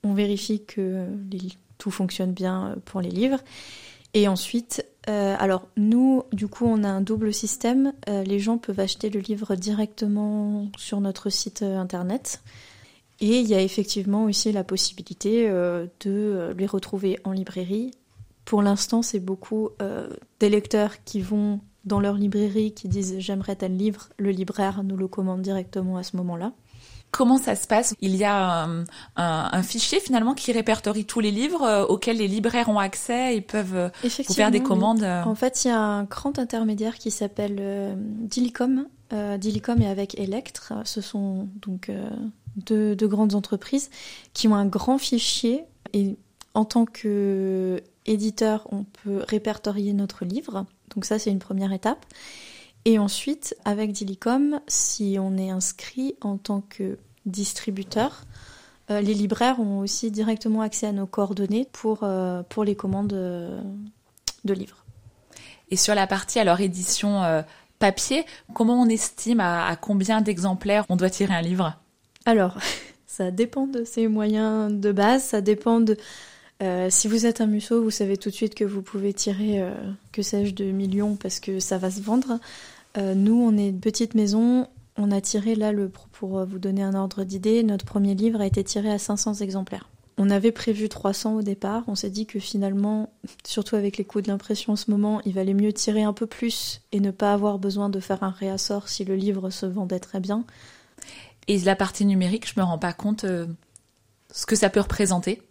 on 0.05 0.15
vérifie 0.15 0.65
que 0.65 1.07
tout 1.79 1.91
fonctionne 1.91 2.33
bien 2.33 2.77
pour 2.85 3.01
les 3.01 3.11
livres. 3.11 3.41
Et 4.15 4.29
ensuite, 4.29 4.87
euh, 5.09 5.37
alors 5.39 5.67
nous, 5.77 6.23
du 6.33 6.47
coup, 6.47 6.67
on 6.67 6.85
a 6.85 6.89
un 6.89 7.01
double 7.01 7.35
système. 7.35 7.93
Euh, 8.09 8.23
les 8.23 8.39
gens 8.39 8.59
peuvent 8.59 8.81
acheter 8.81 9.11
le 9.11 9.21
livre 9.21 9.57
directement 9.57 10.69
sur 10.79 11.01
notre 11.01 11.31
site 11.31 11.63
euh, 11.63 11.79
internet. 11.79 12.41
Et 13.21 13.41
il 13.41 13.47
y 13.47 13.55
a 13.55 13.61
effectivement 13.61 14.25
aussi 14.25 14.53
la 14.53 14.65
possibilité 14.65 15.49
euh, 15.49 15.87
de 16.01 16.55
les 16.57 16.67
retrouver 16.67 17.19
en 17.25 17.33
librairie. 17.33 17.93
Pour 18.45 18.63
l'instant, 18.63 19.03
c'est 19.03 19.21
beaucoup 19.21 19.71
euh, 19.81 20.09
des 20.41 20.49
lecteurs 20.49 21.03
qui 21.05 21.21
vont 21.21 21.61
dans 21.85 22.01
leur 22.01 22.15
librairie, 22.15 22.73
qui 22.73 22.89
disent 22.89 23.17
j'aimerais 23.19 23.57
tel 23.57 23.77
livre. 23.77 24.09
Le 24.19 24.31
libraire 24.31 24.83
nous 24.85 24.97
le 24.97 25.09
commande 25.09 25.43
directement 25.43 25.97
à 25.97 26.03
ce 26.03 26.17
moment-là. 26.17 26.53
Comment 27.15 27.39
ça 27.39 27.55
se 27.55 27.69
passe 27.69 27.95
Il 28.01 28.17
y 28.17 28.25
a 28.25 28.65
un, 28.65 28.81
un, 28.81 28.85
un, 29.53 29.63
fichier 29.63 30.01
finalement 30.01 30.35
qui 30.35 30.51
répertorie 30.51 31.05
tous 31.05 31.21
les 31.21 31.31
livres 31.31 31.63
euh, 31.63 31.85
auxquels 31.85 32.17
les 32.17 32.27
libraires 32.27 32.69
ont 32.69 32.81
accès 32.81 33.37
et 33.37 33.41
peuvent 33.41 33.77
euh, 33.77 33.89
vous 34.03 34.35
faire 34.35 34.51
des 34.51 34.61
commandes. 34.61 35.03
Oui. 35.03 35.31
En 35.31 35.37
fait, 35.37 35.65
il 35.65 35.69
y 35.69 35.71
a 35.71 35.79
un 35.79 36.03
grand 36.03 36.41
intermédiaire 36.41 36.97
qui 36.97 37.13
s'appelle 37.13 37.59
euh, 37.61 37.95
Dilicom. 37.97 38.89
Dilicom 39.39 39.81
est 39.81 39.87
avec 39.87 40.19
Electre. 40.19 40.73
Ce 40.83 41.01
sont 41.01 41.47
donc 41.63 41.89
deux, 42.57 42.97
deux, 42.97 43.07
grandes 43.07 43.37
entreprises 43.37 43.91
qui 44.33 44.49
ont 44.49 44.57
un 44.57 44.67
grand 44.67 44.99
fichier 44.99 45.63
et 45.93 46.17
en 46.55 46.65
tant 46.65 46.85
que 46.85 47.81
éditeur, 48.07 48.67
on 48.73 48.83
peut 48.83 49.23
répertorier 49.29 49.93
notre 49.93 50.25
livre. 50.25 50.67
Donc 50.97 51.05
ça, 51.05 51.21
c'est 51.21 51.31
une 51.31 51.39
première 51.39 51.73
étape. 51.73 52.05
Et 52.85 52.99
ensuite, 52.99 53.57
avec 53.65 53.93
Dilicom, 53.93 54.61
si 54.67 55.17
on 55.19 55.39
est 55.39 55.51
inscrit 55.51 56.17
en 56.21 56.37
tant 56.37 56.61
que 56.61 56.99
distributeur, 57.25 58.25
euh, 58.91 59.01
les 59.01 59.15
libraires 59.15 59.59
ont 59.61 59.79
aussi 59.79 60.11
directement 60.11 60.61
accès 60.61 60.87
à 60.87 60.93
nos 60.93 61.07
coordonnées 61.07 61.67
pour, 61.73 62.01
euh, 62.03 62.43
pour 62.49 62.65
les 62.65 62.77
commandes 62.77 63.15
euh, 63.15 63.61
de 64.45 64.53
livres. 64.53 64.85
Et 65.71 65.77
sur 65.77 65.95
la 65.95 66.07
partie 66.07 66.39
alors 66.39 66.61
édition 66.61 67.23
euh, 67.23 67.41
papier, 67.79 68.27
comment 68.53 68.81
on 68.81 68.89
estime 68.89 69.41
à, 69.41 69.67
à 69.67 69.77
combien 69.77 70.21
d'exemplaires 70.21 70.85
on 70.91 70.97
doit 70.97 71.09
tirer 71.09 71.35
un 71.35 71.41
livre? 71.41 71.79
Alors, 72.27 72.59
ça 73.07 73.31
dépend 73.31 73.67
de 73.67 73.85
ses 73.85 74.09
moyens 74.09 74.73
de 74.73 74.93
base, 74.93 75.25
ça 75.25 75.41
dépend 75.41 75.81
de... 75.81 75.97
Euh, 76.63 76.89
si 76.91 77.09
vous 77.09 77.27
êtes 77.27 77.41
un 77.41 77.47
musso, 77.47 77.83
vous 77.83 77.91
savez 77.91 78.17
tout 78.17 78.31
de 78.31 78.35
suite 78.35 78.55
que 78.55 78.65
vous 78.65 78.83
pouvez 78.83 79.13
tirer, 79.13 79.61
euh, 79.61 79.73
que 80.13 80.23
sais-je, 80.23 80.55
de 80.55 80.65
millions 80.65 81.17
parce 81.17 81.41
que 81.41 81.61
ça 81.61 81.79
va 81.79 81.91
se 81.91 82.01
vendre. 82.01 82.39
Euh, 82.97 83.15
nous, 83.15 83.41
on 83.41 83.57
est 83.57 83.69
une 83.69 83.81
petite 83.81 84.15
maison. 84.15 84.69
On 84.97 85.11
a 85.11 85.21
tiré 85.21 85.57
là, 85.57 85.73
pour 86.13 86.45
vous 86.45 86.59
donner 86.61 86.83
un 86.83 86.95
ordre 86.95 87.25
d'idée, 87.25 87.65
notre 87.65 87.85
premier 87.85 88.15
livre 88.15 88.41
a 88.41 88.47
été 88.47 88.63
tiré 88.63 88.91
à 88.91 88.99
500 88.99 89.35
exemplaires. 89.35 89.89
On 90.17 90.31
avait 90.31 90.53
prévu 90.53 90.89
300 90.89 91.35
au 91.35 91.43
départ. 91.43 91.83
On 91.89 91.97
s'est 91.97 92.11
dit 92.11 92.27
que 92.27 92.39
finalement, 92.39 93.13
surtout 93.45 93.75
avec 93.75 93.97
les 93.97 94.05
coûts 94.05 94.21
de 94.21 94.29
l'impression 94.29 94.75
en 94.75 94.77
ce 94.77 94.93
moment, 94.93 95.21
il 95.25 95.33
valait 95.33 95.55
mieux 95.55 95.73
tirer 95.73 96.05
un 96.05 96.13
peu 96.13 96.27
plus 96.27 96.83
et 96.93 97.01
ne 97.01 97.11
pas 97.11 97.33
avoir 97.33 97.59
besoin 97.59 97.89
de 97.89 97.99
faire 97.99 98.23
un 98.23 98.31
réassort 98.31 98.89
si 98.89 99.05
le 99.05 99.17
livre 99.17 99.51
se 99.51 99.67
vendait 99.67 99.99
très 99.99 100.21
bien. 100.21 100.45
Et 101.49 101.59
la 101.59 101.75
partie 101.75 102.07
numérique, 102.07 102.49
je 102.49 102.59
me 102.59 102.65
rends 102.65 102.79
pas 102.79 102.93
compte 102.93 103.27
ce 104.31 104.47
que 104.47 104.57
ça 104.57 104.71
peut 104.71 104.81
représenter. 104.81 105.43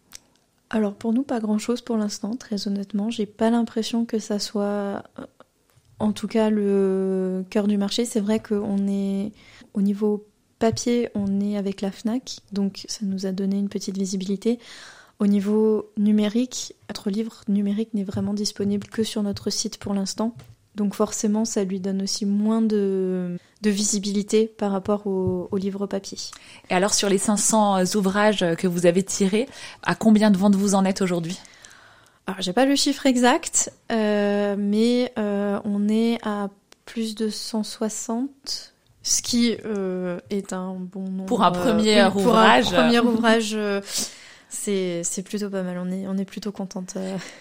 Alors 0.74 0.96
pour 0.96 1.14
nous, 1.14 1.22
pas 1.22 1.40
grand-chose 1.40 1.82
pour 1.82 1.98
l'instant, 1.98 2.36
très 2.36 2.68
honnêtement. 2.68 3.12
J'ai 3.12 3.28
pas 3.28 3.52
l'impression 3.52 4.06
que 4.06 4.18
ça 4.18 4.40
soit, 4.40 5.04
en 6.00 6.14
tout 6.14 6.28
cas, 6.28 6.50
le 6.50 7.46
cœur 7.52 7.68
du 7.68 7.78
marché. 7.78 8.06
C'est 8.06 8.20
vrai 8.20 8.40
qu'on 8.40 8.88
est 8.88 9.34
au 9.76 9.84
niveau 9.84 10.26
papier, 10.58 11.10
on 11.14 11.40
est 11.42 11.58
avec 11.58 11.82
la 11.82 11.92
Fnac, 11.92 12.40
donc 12.54 12.86
ça 12.88 13.06
nous 13.06 13.28
a 13.28 13.32
donné 13.32 13.60
une 13.60 13.70
petite 13.70 14.00
visibilité. 14.00 14.58
Au 15.20 15.28
niveau 15.28 15.92
numérique, 15.96 16.74
notre 16.90 17.12
livre 17.12 17.44
numérique 17.48 17.94
n'est 17.94 18.04
vraiment 18.04 18.34
disponible 18.34 18.88
que 18.88 19.04
sur 19.04 19.22
notre 19.22 19.52
site 19.52 19.78
pour 19.78 19.94
l'instant. 19.94 20.36
Donc 20.76 20.96
forcément, 20.96 21.46
ça 21.46 21.64
lui 21.64 21.80
donne 21.80 22.02
aussi 22.02 22.26
moins 22.26 22.62
de, 22.62 23.38
de 23.62 23.70
visibilité 23.70 24.48
par 24.48 24.72
rapport 24.72 25.06
au, 25.06 25.48
au, 25.52 25.58
livre 25.58 25.86
papier. 25.86 26.18
Et 26.70 26.74
alors 26.74 26.94
sur 26.94 27.10
les 27.10 27.20
500 27.20 27.96
ouvrages 27.96 28.46
que 28.58 28.68
vous 28.68 28.86
avez 28.86 29.04
tirés, 29.04 29.48
à 29.84 29.94
combien 29.94 30.32
de 30.32 30.38
ventes 30.38 30.56
vous 30.56 30.74
en 30.74 30.84
êtes 30.84 31.02
aujourd'hui? 31.02 31.40
Alors 32.26 32.42
j'ai 32.42 32.54
pas 32.54 32.66
le 32.66 32.76
chiffre 32.76 33.06
exact, 33.06 33.72
euh, 33.92 34.56
mais 34.58 35.12
euh, 35.18 35.60
on 35.66 35.90
est 35.90 36.20
à 36.24 36.50
plus 36.86 37.16
de 37.16 37.30
160, 37.30 38.74
ce 39.04 39.22
qui 39.22 39.58
euh, 39.66 40.20
est 40.30 40.54
un 40.54 40.76
bon 40.80 41.10
nombre. 41.10 41.26
Pour 41.26 41.44
un 41.44 41.52
premier 41.52 42.02
oui, 42.02 42.12
ouvrage. 42.16 42.66
Pour 42.66 42.80
un 42.80 42.84
premier 42.84 43.00
ouvrage. 43.00 43.58
C'est 44.54 45.24
plutôt 45.24 45.50
pas 45.50 45.64
mal, 45.64 45.78
on 45.78 45.92
est, 45.92 46.08
on 46.08 46.18
est 46.18 46.26
plutôt 46.26 46.52
contente. 46.52 46.96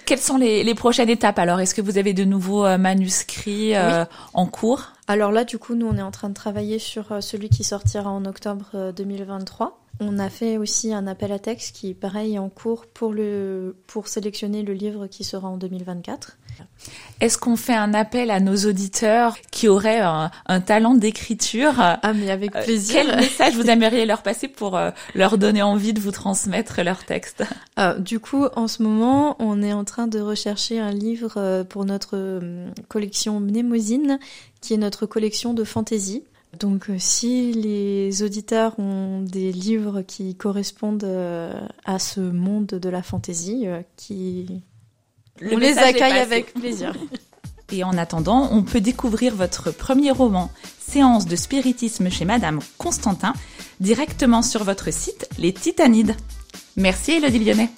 Quelles 0.06 0.18
sont 0.18 0.38
les, 0.38 0.64
les 0.64 0.74
prochaines 0.74 1.10
étapes 1.10 1.38
alors? 1.38 1.60
Est-ce 1.60 1.74
que 1.74 1.82
vous 1.82 1.98
avez 1.98 2.14
de 2.14 2.24
nouveaux 2.24 2.64
euh, 2.64 2.78
manuscrits 2.78 3.76
euh, 3.76 4.04
en 4.34 4.46
cours? 4.46 4.92
Alors 5.06 5.30
là, 5.30 5.44
du 5.44 5.58
coup, 5.58 5.74
nous, 5.74 5.86
on 5.86 5.96
est 5.96 6.02
en 6.02 6.10
train 6.10 6.28
de 6.28 6.34
travailler 6.34 6.78
sur 6.78 7.12
euh, 7.12 7.20
celui 7.20 7.48
qui 7.48 7.64
sortira 7.64 8.10
en 8.10 8.24
octobre 8.24 8.92
2023. 8.96 9.78
On 10.00 10.18
a 10.18 10.30
fait 10.30 10.56
aussi 10.56 10.92
un 10.92 11.06
appel 11.06 11.32
à 11.32 11.38
texte 11.38 11.76
qui, 11.76 11.94
pareil, 11.94 12.34
est 12.34 12.38
en 12.38 12.48
cours 12.48 12.86
pour, 12.86 13.12
le, 13.12 13.76
pour 13.86 14.08
sélectionner 14.08 14.62
le 14.62 14.72
livre 14.72 15.06
qui 15.06 15.22
sera 15.22 15.48
en 15.48 15.56
2024. 15.56 16.38
Est-ce 17.22 17.38
qu'on 17.38 17.54
fait 17.54 17.74
un 17.74 17.94
appel 17.94 18.32
à 18.32 18.40
nos 18.40 18.56
auditeurs 18.56 19.36
qui 19.52 19.68
auraient 19.68 20.00
un, 20.00 20.60
talent 20.60 20.94
d'écriture 20.94 21.74
Ah 21.78 22.12
mais 22.12 22.30
avec 22.30 22.56
euh, 22.56 22.64
plaisir. 22.64 22.96
quel 22.96 23.16
message 23.16 23.54
vous 23.54 23.70
aimeriez 23.70 24.06
leur 24.06 24.24
passer 24.24 24.48
pour 24.48 24.76
euh, 24.76 24.90
leur 25.14 25.38
donner 25.38 25.62
envie 25.62 25.92
de 25.92 26.00
vous 26.00 26.10
transmettre 26.10 26.82
leur 26.82 27.04
texte? 27.04 27.44
Ah, 27.76 27.94
Du 27.94 28.18
coup, 28.18 28.46
en 28.56 28.66
ce 28.66 28.82
moment, 28.82 29.36
on 29.38 29.62
est 29.62 29.72
en 29.72 29.84
train 29.84 30.08
de 30.08 30.18
rechercher 30.18 30.80
un 30.80 30.90
livre 30.90 31.34
euh, 31.36 31.62
pour 31.62 31.84
notre 31.84 32.40
collection 32.88 33.38
Mnémosine, 33.38 34.18
qui 34.60 34.74
est 34.74 34.78
notre 34.78 35.06
collection 35.06 35.54
de 35.54 35.62
fantaisie. 35.62 36.24
Donc 36.58 36.90
si 36.98 37.52
les 37.52 38.24
auditeurs 38.24 38.78
ont 38.78 39.22
des 39.22 39.52
livres 39.52 40.02
qui 40.02 40.34
correspondent 40.34 41.08
à 41.84 41.98
ce 41.98 42.20
monde 42.20 42.66
de 42.66 42.88
la 42.90 43.02
fantaisie, 43.02 43.66
qui 43.96 44.62
on 45.40 45.56
les 45.56 45.78
accueille 45.78 46.18
avec 46.18 46.52
plaisir. 46.54 46.94
Et 47.70 47.84
en 47.84 47.96
attendant, 47.96 48.50
on 48.52 48.62
peut 48.62 48.80
découvrir 48.82 49.34
votre 49.34 49.70
premier 49.70 50.10
roman, 50.10 50.50
Séance 50.78 51.26
de 51.26 51.36
spiritisme 51.36 52.10
chez 52.10 52.26
Madame 52.26 52.58
Constantin, 52.76 53.32
directement 53.80 54.42
sur 54.42 54.62
votre 54.62 54.92
site 54.92 55.26
Les 55.38 55.54
Titanides. 55.54 56.14
Merci 56.76 57.12
Elodie 57.12 57.38
Lyonnais. 57.38 57.70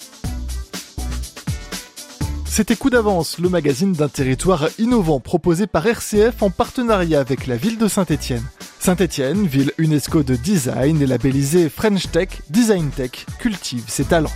C'était 2.45 2.75
Coup 2.75 2.89
d'avance, 2.89 3.39
le 3.39 3.49
magazine 3.49 3.93
d'un 3.93 4.07
territoire 4.09 4.69
innovant 4.79 5.19
proposé 5.19 5.67
par 5.67 5.85
RCF 5.85 6.41
en 6.41 6.49
partenariat 6.49 7.19
avec 7.19 7.47
la 7.47 7.55
ville 7.57 7.77
de 7.77 7.87
Saint-Étienne. 7.87 8.43
Saint-Étienne, 8.79 9.47
ville 9.47 9.71
UNESCO 9.77 10.23
de 10.23 10.35
design 10.35 11.01
et 11.01 11.05
labellisée 11.05 11.69
French 11.69 12.11
Tech, 12.11 12.29
Design 12.49 12.91
Tech, 12.91 13.25
cultive 13.39 13.85
ses 13.87 14.05
talents. 14.05 14.29